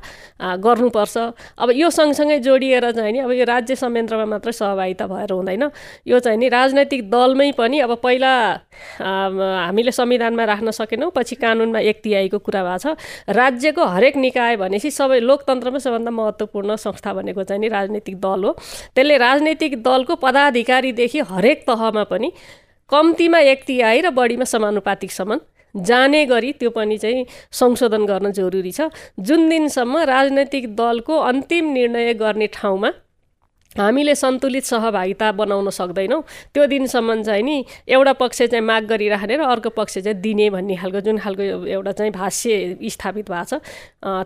गर्नुपर्छ। 0.61 1.17
अब 1.57 1.69
यो 1.73 1.89
सँगसँगै 1.91 2.39
जोडिएर 2.45 2.91
चाहिँ 2.93 3.13
नि 3.13 3.19
अब 3.25 3.33
यो 3.33 3.45
राज्य 3.45 3.75
संयन्त्रमा 3.81 4.25
मात्रै 4.29 4.53
सहभागिता 4.53 5.07
भएर 5.09 5.33
हुँदैन। 5.33 5.65
यो 6.07 6.19
चाहिँ 6.21 6.39
नि 6.39 6.49
राजनैतिक 6.49 7.11
दलमै 7.11 7.51
पनि 7.57 7.81
अब 7.81 7.95
पहिला 8.05 8.33
हामीले 9.01 9.93
संविधानमा 9.93 10.45
राख्न 10.45 10.71
सकेनौँ 10.71 11.11
पछि 11.17 11.35
कानुनमा 11.41 11.81
एक 11.81 12.01
तिहाईको 12.05 12.39
कुरा 12.39 12.63
भएको 12.63 12.79
छ। 12.79 12.97
राज्यको 13.33 13.83
हरेक 13.85 14.17
निकाय 14.17 14.57
भनेपछि 14.57 14.91
सबै 14.91 15.21
लोकतन्त्रमा 15.21 15.79
सबभन्दा 15.79 16.11
महत्त्वपूर्ण 16.11 16.77
संस्था 16.77 17.13
भनेको 17.15 17.43
चाहिँ 17.45 17.61
नि 17.61 17.69
राजनैतिक 17.69 18.21
दल 18.21 18.45
हो। 18.45 18.53
त्यसले 18.95 19.17
राजनैतिक 19.19 19.83
दलको 19.83 20.15
पदाधिकारीदेखि 20.17 21.21
हरेक 21.33 21.65
तहमा 21.67 22.05
पनि 22.05 22.33
कम्तीमा 22.90 23.38
एक 23.38 23.64
तिहाई 23.66 24.01
र 24.01 24.11
बढीमा 24.11 24.44
समानुपातिकसम्म 24.44 25.40
जाने 25.75 26.25
गरी 26.27 26.53
त्यो 26.53 26.70
पनि 26.70 26.99
चाहिँ 26.99 27.25
संशोधन 27.53 28.05
गर्न 28.07 28.31
जरुरी 28.33 28.73
छ। 28.73 28.88
जुन 29.18 29.49
दिनसम्म 29.49 29.99
राजनैतिक 30.07 30.77
दलको 30.77 31.16
अन्तिम 31.18 31.73
निर्णय 31.73 32.14
गर्ने 32.14 32.47
ठाउँमा 32.47 32.90
हामीले 33.79 34.15
सन्तुलित 34.15 34.65
सहभागिता 34.65 35.33
बनाउन 35.33 35.71
सक्दैनौँ। 35.71 36.23
त्यो 36.55 36.67
दिनसम्म 36.67 37.23
चाहिँ 37.23 37.43
नि 37.43 37.65
एउटा 37.89 38.13
पक्ष 38.23 38.43
चाहिँ 38.43 38.65
माग 38.65 38.85
गरिराख्ने 38.87 39.37
र 39.37 39.43
अर्को 39.45 39.71
पक्ष 39.75 39.99
चाहिँ 39.99 40.21
दिने 40.21 40.51
भन्ने 40.51 40.77
खालको 40.77 41.01
जुन 41.01 41.19
खालको 41.19 41.43
एउटा 41.67 41.93
चाहिँ 41.93 42.13
भाष्य 42.13 42.77
स्थापित 42.87 43.31
भएको 43.31 43.45
छ 43.45 43.61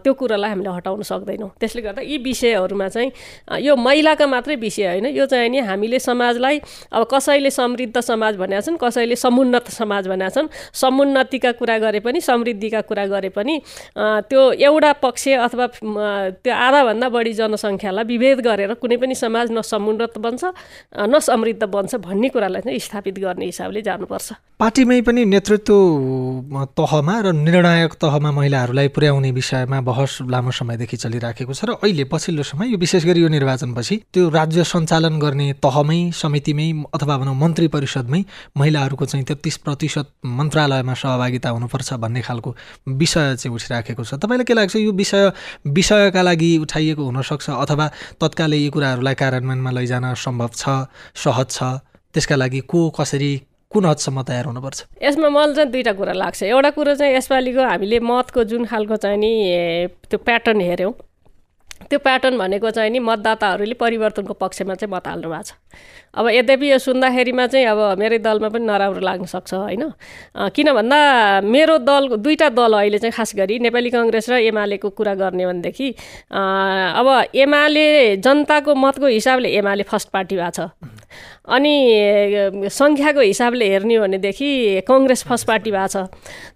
त्यो 0.02 0.12
कुरालाई 0.14 0.50
हामीले 0.50 0.70
हटाउन 0.70 1.02
सक्दैनौँ। 1.02 1.50
त्यसले 1.60 1.82
गर्दा 1.82 2.02
यी 2.02 2.18
विषयहरूमा 2.18 2.88
चाहिँ 2.88 3.10
यो 3.62 3.76
महिलाका 3.76 4.26
मात्रै 4.26 4.56
विषय 4.56 4.86
होइन 4.88 5.06
यो 5.16 5.26
चाहिँ 5.26 5.48
नि 5.48 5.58
हामीले 5.64 5.98
समाजलाई 5.98 6.60
अब 6.92 7.06
कसैले 7.08 7.50
समृद्ध 7.50 8.00
समाज 8.00 8.36
भनेका 8.36 8.60
छन् 8.60 8.76
कसैले 8.76 9.16
समुन्नत 9.16 9.68
समाज 9.70 10.08
भनेका 10.08 10.28
छन् 10.30 10.48
समुन्नतिका 10.74 11.52
कुरा 11.58 11.78
गरे 11.78 12.00
पनि 12.00 12.20
समृद्धिका 12.20 12.80
कुरा 12.84 13.06
गरे 13.06 13.28
पनि 13.30 13.54
त्यो 13.96 14.40
एउटा 14.52 14.92
पक्ष 15.02 15.28
अथवा 15.40 15.66
त्यो 16.42 16.54
आधाभन्दा 16.54 17.08
बढी 17.08 17.32
जनसङ्ख्यालाई 17.32 18.04
विभेद 18.04 18.40
गरेर 18.40 18.74
कुनै 18.82 18.96
पनि 18.96 19.14
समाज 19.14 19.37
समाज 19.38 19.52
न 19.52 19.62
समुन्नत 19.62 20.18
बन्छ 20.18 20.44
न 20.98 21.18
समृद्ध 21.18 21.64
बन्छ 21.64 21.94
भन्ने 21.96 22.28
कुरालाई 22.28 22.62
चाहिँ 22.62 22.78
स्थापित 22.78 23.18
गर्ने 23.18 23.44
हिसाबले 23.46 23.82
जानुपर्छ। 23.82 24.32
पार्टीमै 24.58 25.00
पनि 25.06 25.24
नेतृत्व 25.24 25.74
तहमा 26.74 27.14
र 27.20 27.32
निर्णायक 27.32 27.92
तहमा 28.02 28.30
महिलाहरूलाई 28.32 28.88
पुर्याउने 28.88 29.30
विषयमा 29.30 29.80
बहस 29.80 30.18
लामो 30.26 30.50
समयदेखि 30.50 30.96
चलिराखेको 30.96 31.52
छ 31.54 31.64
र 31.64 31.70
अहिले 31.78 32.04
पछिल्लो 32.10 32.42
समय 32.42 32.66
यो 32.72 32.78
विशेष 32.78 33.04
गरी 33.06 33.22
यो 33.22 33.28
निर्वाचनपछि 33.28 33.96
त्यो 34.12 34.28
राज्य 34.28 34.64
सञ्चालन 34.64 35.18
गर्ने 35.18 35.52
तहमै 35.62 36.00
समितिमै 36.12 36.68
अथवा 36.94 37.16
भनौँ 37.18 37.34
मन्त्री 37.34 37.68
परिषदमै 37.68 38.20
महिलाहरूको 38.58 39.04
चाहिँ 39.06 39.24
तेत्तिस 39.24 39.56
प्रतिशत 39.62 40.06
मन्त्रालयमा 40.26 40.94
सहभागिता 40.94 41.48
हुनुपर्छ 41.50 41.92
भन्ने 42.02 42.20
खालको 42.26 42.50
विषय 42.98 43.36
चाहिँ 43.38 43.54
उठिराखेको 43.54 44.02
छ। 44.04 44.14
तपाईँलाई 44.18 44.44
के 44.44 44.54
लाग्छ 44.58 44.76
यो 44.76 44.92
विषय 44.92 45.30
विषयका 45.70 46.22
लागि 46.22 46.50
उठाइएको 46.58 47.02
हुनसक्छ 47.04 47.46
अथवा 47.50 47.86
तत्कालै 48.20 48.58
यी 48.58 48.68
कुराहरूलाई 48.74 49.14
कार्यान्वयनमा 49.28 49.70
लैजान 49.76 50.14
सम्भव 50.16 50.50
छ 50.56 50.88
सहज 51.20 51.48
छ 51.52 51.62
त्यसका 52.16 52.36
लागि 52.36 52.60
को 52.64 52.88
कसरी 52.96 53.32
कुन 53.68 53.84
हदसम्म 53.84 54.22
तयार 54.24 54.44
हुनुपर्छ? 54.48 54.78
यसमा 55.02 55.28
मलाई 55.28 55.54
चाहिँ 55.54 55.70
दुईवटा 55.70 55.92
कुरा 55.92 56.12
लाग्छ। 56.12 56.42
एउटा 56.42 56.70
कुरो 56.72 56.94
चाहिँ 56.96 57.16
यसपालिको 57.16 57.62
हामीले 57.68 57.98
मतको 58.00 58.44
जुन 58.48 58.64
खालको 58.64 58.96
चाहिँ 58.96 59.18
नि 59.20 59.32
त्यो 60.08 60.18
प्याटर्न 60.24 60.60
हेऱ्यौँ। 60.60 60.92
त्यो 61.86 61.98
प्याटर्न 61.98 62.38
भनेको 62.38 62.70
चाहिँ 62.70 62.90
नि 62.90 62.98
मतदाताहरूले 62.98 63.74
परिवर्तनको 63.78 64.34
पक्षमा 64.34 64.74
चाहिँ 64.74 64.92
मत 64.92 65.06
हाल्नु 65.08 65.28
भएको 65.30 65.42
छ। 65.42 65.52
अब 66.18 66.28
यद्यपि 66.28 66.70
यो 66.72 66.78
सुन्दाखेरिमा 66.78 67.46
चाहिँ 67.46 67.66
अब 67.68 67.80
मेरै 67.98 68.18
दलमा 68.18 68.48
पनि 68.48 68.64
नराम्रो 68.66 69.00
लाग्न 69.00 69.24
सक्छ 69.24 69.54
होइन? 69.54 69.84
किन 70.56 70.68
भन्दा 70.74 70.98
मेरो 71.46 71.78
दल 71.84 72.16
दुईवटा 72.18 72.48
दल 72.50 72.72
अहिले 72.82 72.98
चाहिँ 72.98 73.12
खास 73.12 73.32
गरी 73.36 73.58
नेपाली 73.62 73.90
कङ्ग्रेस 73.90 74.30
र 74.30 74.34
एमालेको 74.50 74.88
कुरा 74.90 75.14
गर्ने 75.14 75.46
भनेदेखि 75.46 75.88
अब 76.32 77.08
एमाले 77.34 78.16
जनताको 78.18 78.74
मतको 78.74 79.06
हिसाबले 79.06 79.48
एमाले 79.56 79.82
फर्स्ट 79.86 80.08
पार्टी 80.10 80.36
भएको 80.36 80.50
छ। 80.50 80.97
अनि 81.48 81.74
सङ्ख्याको 82.70 83.20
हिसाबले 83.20 83.68
हेर्ने 83.68 83.98
भनेदेखि 83.98 84.48
कङ्ग्रेस 84.88 85.24
फर्स्ट 85.28 85.46
पार्टी 85.48 85.70
भएको 85.70 85.88
छ। 85.88 85.96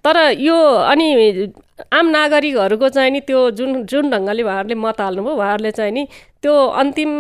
तर 0.05 0.17
यो 0.39 0.57
अनि 0.93 1.07
आम 1.93 2.07
नागरिकहरूको 2.11 2.89
चाहिँ 2.89 3.11
नि 3.11 3.21
त्यो 3.27 3.51
जुन 3.59 3.71
जुन 3.91 4.11
ढङ्गले 4.11 4.43
उहाँहरूले 4.43 4.75
मत 4.75 5.01
हाल्नुभयो 5.01 5.35
उहाँहरूले 5.35 5.71
चाहिँ 5.73 5.93
नि 5.93 6.07
त्यो 6.43 6.55
अन्तिम 6.83 7.11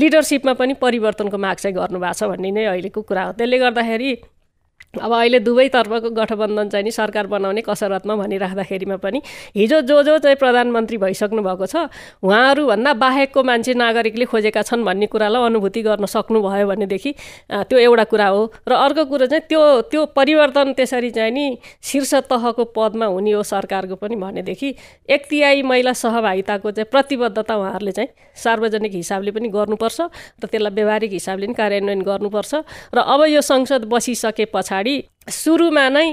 लिडरसिपमा 0.00 0.52
पनि 0.60 0.74
परिवर्तनको 0.84 1.38
माग 1.38 1.56
चाहिँ 1.64 1.76
गर्नुभएको 1.76 2.14
छ 2.14 2.30
भन्ने 2.30 2.50
नै 2.50 2.64
अहिलेको 2.64 3.00
कुरा 3.02 3.22
हो। 3.24 3.32
त्यसले 3.38 3.58
गर्दाखेरि 3.58 4.10
अब 5.00 5.12
अहिले 5.12 5.38
दुवैतर्फको 5.40 6.10
गठबन्धन 6.10 6.68
चाहिँ 6.68 6.84
नि 6.84 6.90
सरकार 6.90 7.26
बनाउने 7.26 7.62
कसरतमा 7.62 8.14
भनिराख्दाखेरिमा 8.16 8.96
पनि 8.96 9.22
हिजो 9.56 9.80
जो 9.82 10.02
जो 10.02 10.18
चाहिँ 10.18 10.36
प्रधानमन्त्री 10.36 10.96
भइसक्नु 10.98 11.42
भएको 11.42 11.66
छ 11.66 11.88
उहाँहरूभन्दा 12.22 12.92
बाहेकको 12.94 13.42
मान्छे 13.44 13.74
नागरिकले 13.74 14.24
खोजेका 14.24 14.62
छन् 14.62 14.84
भन्ने 14.84 15.06
कुरालाई 15.06 15.42
अनुभूति 15.46 15.82
गर्न 15.82 16.06
सक्नुभयो 16.06 16.66
भनेदेखि 16.66 17.10
त्यो 17.68 17.78
एउटा 17.78 18.04
कुरा 18.04 18.28
हो। 18.28 18.42
र 18.68 18.72
अर्को 18.74 19.04
कुरो 19.04 19.26
चाहिँ 19.26 19.44
त्यो 19.48 19.62
त्यो 19.90 20.04
परिवर्तन 20.16 20.72
त्यसरी 20.74 21.10
चाहिँ 21.10 21.32
नि 21.32 21.44
शीर्ष 21.82 22.14
तहको 22.30 22.64
पदमा 22.76 23.06
हुने 23.06 23.32
हो 23.32 23.42
सरकारको 23.44 23.96
पनि 23.96 24.16
भनेदेखि 24.16 24.68
एक 25.08 25.22
तिहाई 25.30 25.62
महिला 25.62 25.92
सहभागिताको 25.92 26.70
चाहिँ 26.70 26.90
प्रतिबद्धता 26.90 27.54
उहाँहरूले 27.56 27.92
चाहिँ 27.92 28.08
सार्वजनिक 28.36 28.92
हिसाबले 28.94 29.30
पनि 29.30 29.48
गर्नुपर्छ 29.48 30.00
र 30.00 30.46
त्यसलाई 30.46 30.74
व्यवहारिक 30.74 31.12
हिसाबले 31.12 31.46
पनि 31.46 31.54
कार्यान्वयन 31.54 32.02
गर्नुपर्छ। 32.02 32.52
र 32.94 32.98
अब 32.98 33.20
यो 33.30 33.40
संसद 33.40 33.84
बसिसके 33.86 34.44
पछाडि 34.54 34.83
पछाडि 34.84 35.02
सुरुमा 35.24 35.88
नै 35.88 36.12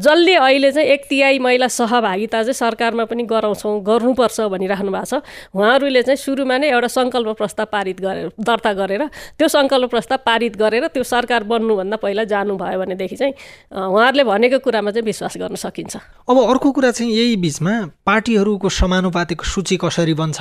जसले 0.00 0.34
अहिले 0.34 0.72
चाहिँ 0.72 0.88
एक 0.88 1.02
तिहाई 1.08 1.38
महिला 1.38 1.68
सहभागिता 1.68 2.42
चाहिँ 2.42 2.56
सरकारमा 2.56 3.04
पनि 3.04 3.22
गराउँछौँ 3.28 3.84
गर्नुपर्छ 3.84 4.40
भनिराख्नु 4.48 4.90
भएको 4.90 5.04
छ। 5.04 5.20
उहाँहरूले 5.52 6.02
चाहिँ 6.02 6.16
सुरुमा 6.16 6.56
नै 6.56 6.72
एउटा 6.72 6.88
सङ्कल्प 6.88 7.36
प्रस्ताव 7.36 7.66
पारित 7.68 8.00
गरेर 8.00 8.32
दर्ता 8.40 8.72
गरेर 8.72 9.02
त्यो 9.36 9.48
सङ्कल्प 9.48 9.90
प्रस्ताव 9.92 10.18
पारित 10.24 10.56
गरेर 10.56 10.88
त्यो 10.88 11.04
सरकार 11.04 11.44
बन्नुभन्दा 11.44 11.96
पहिला 12.00 12.24
जानुभयो 12.24 12.80
भनेदेखि 12.80 13.16
चाहिँ 13.16 13.34
उहाँहरूले 13.76 14.24
भनेको 14.24 14.58
कुरामा 14.64 14.90
चाहिँ 14.90 15.04
विश्वास 15.04 15.36
गर्न 15.36 15.60
सकिन्छ। 15.60 15.96
अब 16.24 16.36
अर्को 16.40 16.72
कुरा 16.72 16.90
चाहिँ 16.96 17.12
यही 17.12 17.36
बिचमा 17.36 17.74
पार्टीहरूको 18.08 18.68
समानुपातिक 18.72 19.44
सूची 19.44 19.76
कसरी 19.84 20.14
बन्छ 20.16 20.40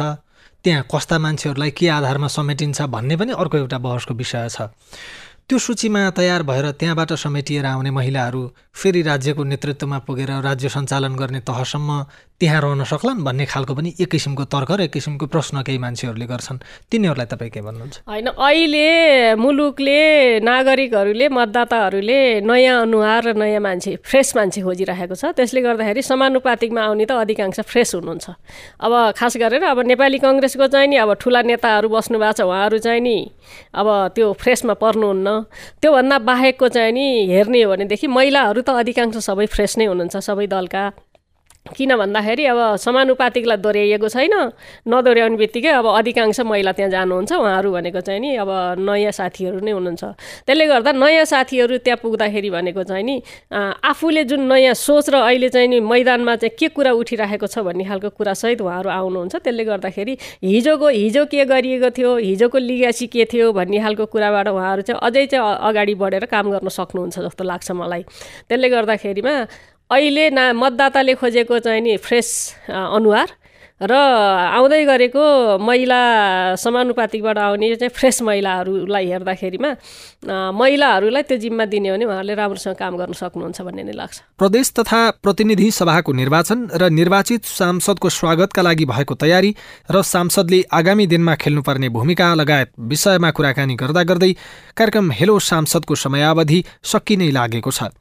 त्यहाँ 0.64 0.88
कस्ता 0.88 1.20
मान्छेहरूलाई 1.20 1.72
के 1.76 1.88
आधारमा 1.92 2.28
समेटिन्छ 2.32 2.82
भन्ने 2.90 3.16
पनि 3.20 3.32
अर्को 3.36 3.58
एउटा 3.60 3.78
बहसको 3.78 4.14
विषय 4.16 4.48
छ। 4.50 4.72
त्यो 5.50 5.58
सूचीमा 5.58 6.00
तयार 6.10 6.42
भएर 6.42 6.70
त्यहाँबाट 6.72 7.12
समेटिएर 7.14 7.66
आउने 7.66 7.92
महिलाहरू 7.92 8.42
फेरि 8.74 9.02
राज्यको 9.02 9.44
नेतृत्वमा 9.44 9.98
पुगेर 10.00 10.32
राज्य 10.42 10.70
सञ्चालन 10.70 11.16
गर्ने 11.16 11.40
तहसम्म 11.40 12.02
त्यहाँ 12.36 12.62
रहन 12.62 12.84
सक्लान् 12.84 13.24
भन्ने 13.24 13.46
खालको 13.48 13.74
पनि 13.80 13.96
एक 13.96 14.12
किसिमको 14.12 14.44
तर्क 14.52 14.72
र 14.76 14.82
एक 14.86 14.92
किसिमको 14.92 15.26
प्रश्न 15.32 15.64
केही 15.64 15.80
मान्छेहरूले 15.80 16.26
गर्छन्। 16.28 16.60
तिनीहरूलाई 16.92 17.28
तपाईँ 17.32 17.52
के 17.56 17.62
भन्नुहुन्छ? 17.64 17.96
होइन 18.04 18.28
अहिले 18.28 19.36
मुलुकले 19.40 20.44
नागरिकहरूले 20.44 21.28
मतदाताहरूले 21.32 22.20
नयाँ 22.44 22.76
अनुहार 22.84 23.24
र 23.24 23.34
नयाँ 23.40 23.62
मान्छे 23.64 24.04
फ्रेस 24.04 24.36
मान्छे 24.36 24.62
खोजिरहेको 24.68 25.16
छ। 25.16 25.32
त्यसले 25.32 25.62
गर्दाखेरि 25.64 26.02
समानुपातिकमा 26.04 26.82
आउने 26.84 27.06
त 27.08 27.12
अधिकांश 27.24 27.60
फ्रेस 27.72 27.96
हुनुहुन्छ। 28.04 28.28
अब 28.84 28.94
खास 29.16 29.34
गरेर 29.40 29.64
अब 29.72 29.80
नेपाली 29.96 30.20
कङ्ग्रेसको 30.20 30.68
चाहिँ 30.68 30.92
नि 30.92 30.96
अब 31.08 31.16
ठुला 31.16 31.42
नेताहरू 31.48 31.88
बस्नु 31.88 32.20
भएको 32.20 32.36
छ 32.36 32.42
उहाँहरू 32.44 32.78
चाहिँ 32.84 33.00
नि 33.00 33.18
अब 33.80 34.12
त्यो 34.12 34.36
फ्रेसमा 34.36 34.76
पर्नुहुन्न। 34.76 35.28
त्योभन्दा 35.80 36.18
बाहेकको 36.20 36.68
चाहिँ 36.68 36.92
नि 36.92 37.32
हेर्ने 37.32 37.64
हो 37.64 37.72
भनेदेखि 37.72 38.08
महिलाहरू 38.12 38.60
त 38.60 38.76
अधिकांश 38.76 39.24
सबै 39.24 39.48
फ्रेस 39.48 39.80
नै 39.80 39.88
हुनुहुन्छ 39.88 40.20
सबै 40.20 40.52
दलका। 40.52 41.15
किन 41.66 41.96
भन्दाखेरि 41.98 42.46
अब 42.46 42.60
समानुपातिकलाई 42.78 43.58
दोहोऱ्याइएको 43.58 44.08
छैन 44.08 44.34
नदोहोऱ्याउने 44.86 45.38
बित्तिकै 45.38 45.72
अब 45.82 45.88
अधिकांश 45.98 46.40
महिला 46.46 46.72
त्यहाँ 46.78 46.92
जानुहुन्छ 46.92 47.32
उहाँहरू 47.34 47.72
भनेको 47.74 48.02
चाहिँ 48.06 48.22
नि 48.22 48.36
अब 48.38 48.50
नयाँ 48.86 49.12
साथीहरू 49.12 49.60
नै 49.66 49.72
हुनुहुन्छ। 49.74 50.04
त्यसले 50.46 50.66
गर्दा 50.70 50.92
नयाँ 50.94 51.26
साथीहरू 51.26 51.78
त्यहाँ 51.82 51.98
पुग्दाखेरि 52.06 52.50
भनेको 52.54 52.84
चाहिँ 52.86 53.04
नि 53.04 53.16
आफूले 53.82 54.24
जुन 54.30 54.42
नयाँ 54.46 54.74
सोच 54.78 55.10
र 55.10 55.16
अहिले 55.26 55.50
चाहिँ 55.50 55.68
नि 55.68 55.80
मैदानमा 55.82 56.36
चाहिँ 56.38 56.54
के 56.54 56.68
कुरा 56.70 56.92
उठिरहेको 57.02 57.48
छ 57.50 57.66
भन्ने 57.66 57.84
खालको 57.90 58.10
कुरासहित 58.14 58.62
उहाँहरू 58.62 58.90
आउनुहुन्छ। 58.90 59.36
त्यसले 59.42 59.64
गर्दाखेरि 59.66 60.14
हिजोको 60.46 60.88
हिजो 60.88 61.26
के 61.26 61.46
गरिएको 61.50 61.90
थियो 61.90 62.12
हिजोको 62.30 62.58
लिगासी 62.62 63.08
के 63.10 63.26
थियो 63.26 63.52
भन्ने 63.58 63.82
खालको 63.82 64.06
कुराबाट 64.14 64.48
उहाँहरू 64.54 64.82
चाहिँ 64.86 65.02
अझै 65.02 65.26
चाहिँ 65.34 65.58
अगाडि 65.66 65.94
बढेर 65.98 66.26
काम 66.30 66.46
गर्न 66.54 66.70
सक्नुहुन्छ 66.70 67.20
जस्तो 67.26 67.44
लाग्छ 67.44 67.72
मलाई। 67.74 68.02
त्यसले 68.46 68.70
गर्दाखेरिमा 68.70 69.34
अहिले 69.92 70.30
ना 70.30 70.44
मतदाताले 70.54 71.14
खोजेको 71.16 71.60
चाहिँ 71.62 71.82
नि 71.82 71.98
फ्रेस 72.02 72.30
अनुहार 72.70 73.30
र 73.76 73.92
आउँदै 73.92 74.84
गरेको 74.88 75.24
महिला 75.60 76.00
समानुपातिकबाट 76.58 77.38
आउने 77.38 77.76
चाहिँ 77.76 77.92
फ्रेस 77.92 78.22
महिलाहरूलाई 78.24 79.06
हेर्दाखेरिमा 79.06 79.72
महिलाहरूलाई 80.56 81.24
त्यो 81.28 81.38
जिम्मा 81.38 81.66
दिने 81.70 81.90
हो 81.90 81.96
भने 81.96 82.06
उहाँहरूले 82.06 82.34
राम्रोसँग 82.34 82.76
काम 82.80 82.96
गर्न 82.98 83.14
सक्नुहुन्छ 83.14 83.62
भन्ने 83.62 83.84
नै 83.84 83.94
लाग्छ। 83.94 84.16
प्रदेश 84.40 84.72
तथा 84.80 85.00
प्रतिनिधि 85.22 85.70
सभाको 85.70 86.12
निर्वाचन 86.14 86.60
र 86.72 86.90
निर्वाचित 86.90 87.46
सांसदको 87.46 88.10
स्वागतका 88.10 88.62
लागि 88.64 88.86
भएको 88.90 89.14
तयारी 89.22 89.52
र 89.92 90.02
सांसदले 90.02 90.62
आगामी 90.72 91.06
दिनमा 91.12 91.36
खेल्नुपर्ने 91.36 91.90
भूमिका 91.92 92.34
लगायत 92.34 92.72
विषयमा 92.80 93.32
कुराकानी 93.38 93.76
गर्दा 93.76 94.04
गर्दै 94.08 94.32
कार्यक्रम 94.74 95.12
हेलो 95.12 95.38
सांसदको 95.52 95.96
समयावधि 96.00 96.64
सकिनै 96.82 97.30
लागेको 97.38 97.72
छ। 97.72 97.92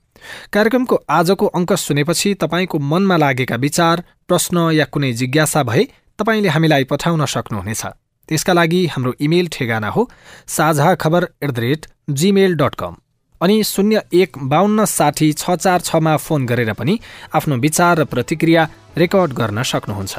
कार्यक्रमको 0.53 0.97
आजको 1.11 1.47
अङ्क 1.49 1.73
सुनेपछि 1.77 2.35
तपाईँको 2.43 2.79
मनमा 2.91 3.17
लागेका 3.17 3.57
विचार 3.57 4.03
प्रश्न 4.29 4.71
या 4.73 4.85
कुनै 4.87 5.13
जिज्ञासा 5.13 5.63
भए 5.63 5.85
तपाईँले 6.19 6.49
हामीलाई 6.49 6.85
पठाउन 6.91 7.25
सक्नुहुनेछ। 7.27 7.83
त्यसका 8.29 8.53
लागि 8.53 8.81
हाम्रो 8.87 9.13
इमेल 9.21 9.49
ठेगाना 9.53 9.89
हो 9.89 10.09
साझा 10.49 10.95
खबर 10.95 11.23
at 11.43 11.51
the 11.51 11.59
rate 11.59 11.87
Gmail 12.11 12.55
dot 12.57 12.75
com 12.75 12.95
अनि 13.41 13.63
शून्य 13.65 14.03
एक 14.15 14.39
बाहन्न 14.49 14.85
साठी 14.89 15.33
छ 15.33 15.57
चार 15.57 15.81
छमा 15.81 16.17
फोन 16.17 16.47
गरेर 16.47 16.73
पनि 16.73 16.99
आफ्नो 17.35 17.57
विचार 17.57 17.99
र 17.99 18.05
प्रतिक्रिया 18.05 18.63
रेकर्ड 18.97 19.33
गर्न 19.33 19.63
सक्नुहुन्छ। 19.63 20.15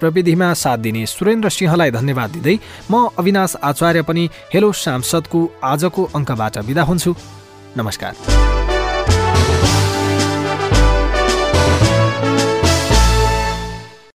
प्रविधिमा 0.00 0.52
साथ 0.54 0.78
दिने 0.78 1.06
सुरेन्द्र 1.06 1.48
सिंहलाई 1.48 1.90
धन्यवाद 1.90 2.30
दिँदै 2.30 2.56
म 2.90 3.08
अविनाश 3.18 3.56
आचार्य 3.62 4.02
पनि 4.02 4.28
हेलो 4.54 4.72
सांसदको 4.84 5.40
आजको 5.64 6.04
अङ्कबाट 6.14 6.58
विदा 6.68 6.82
हुन्छु। 6.82 7.14
नमस्कार। 7.76 8.12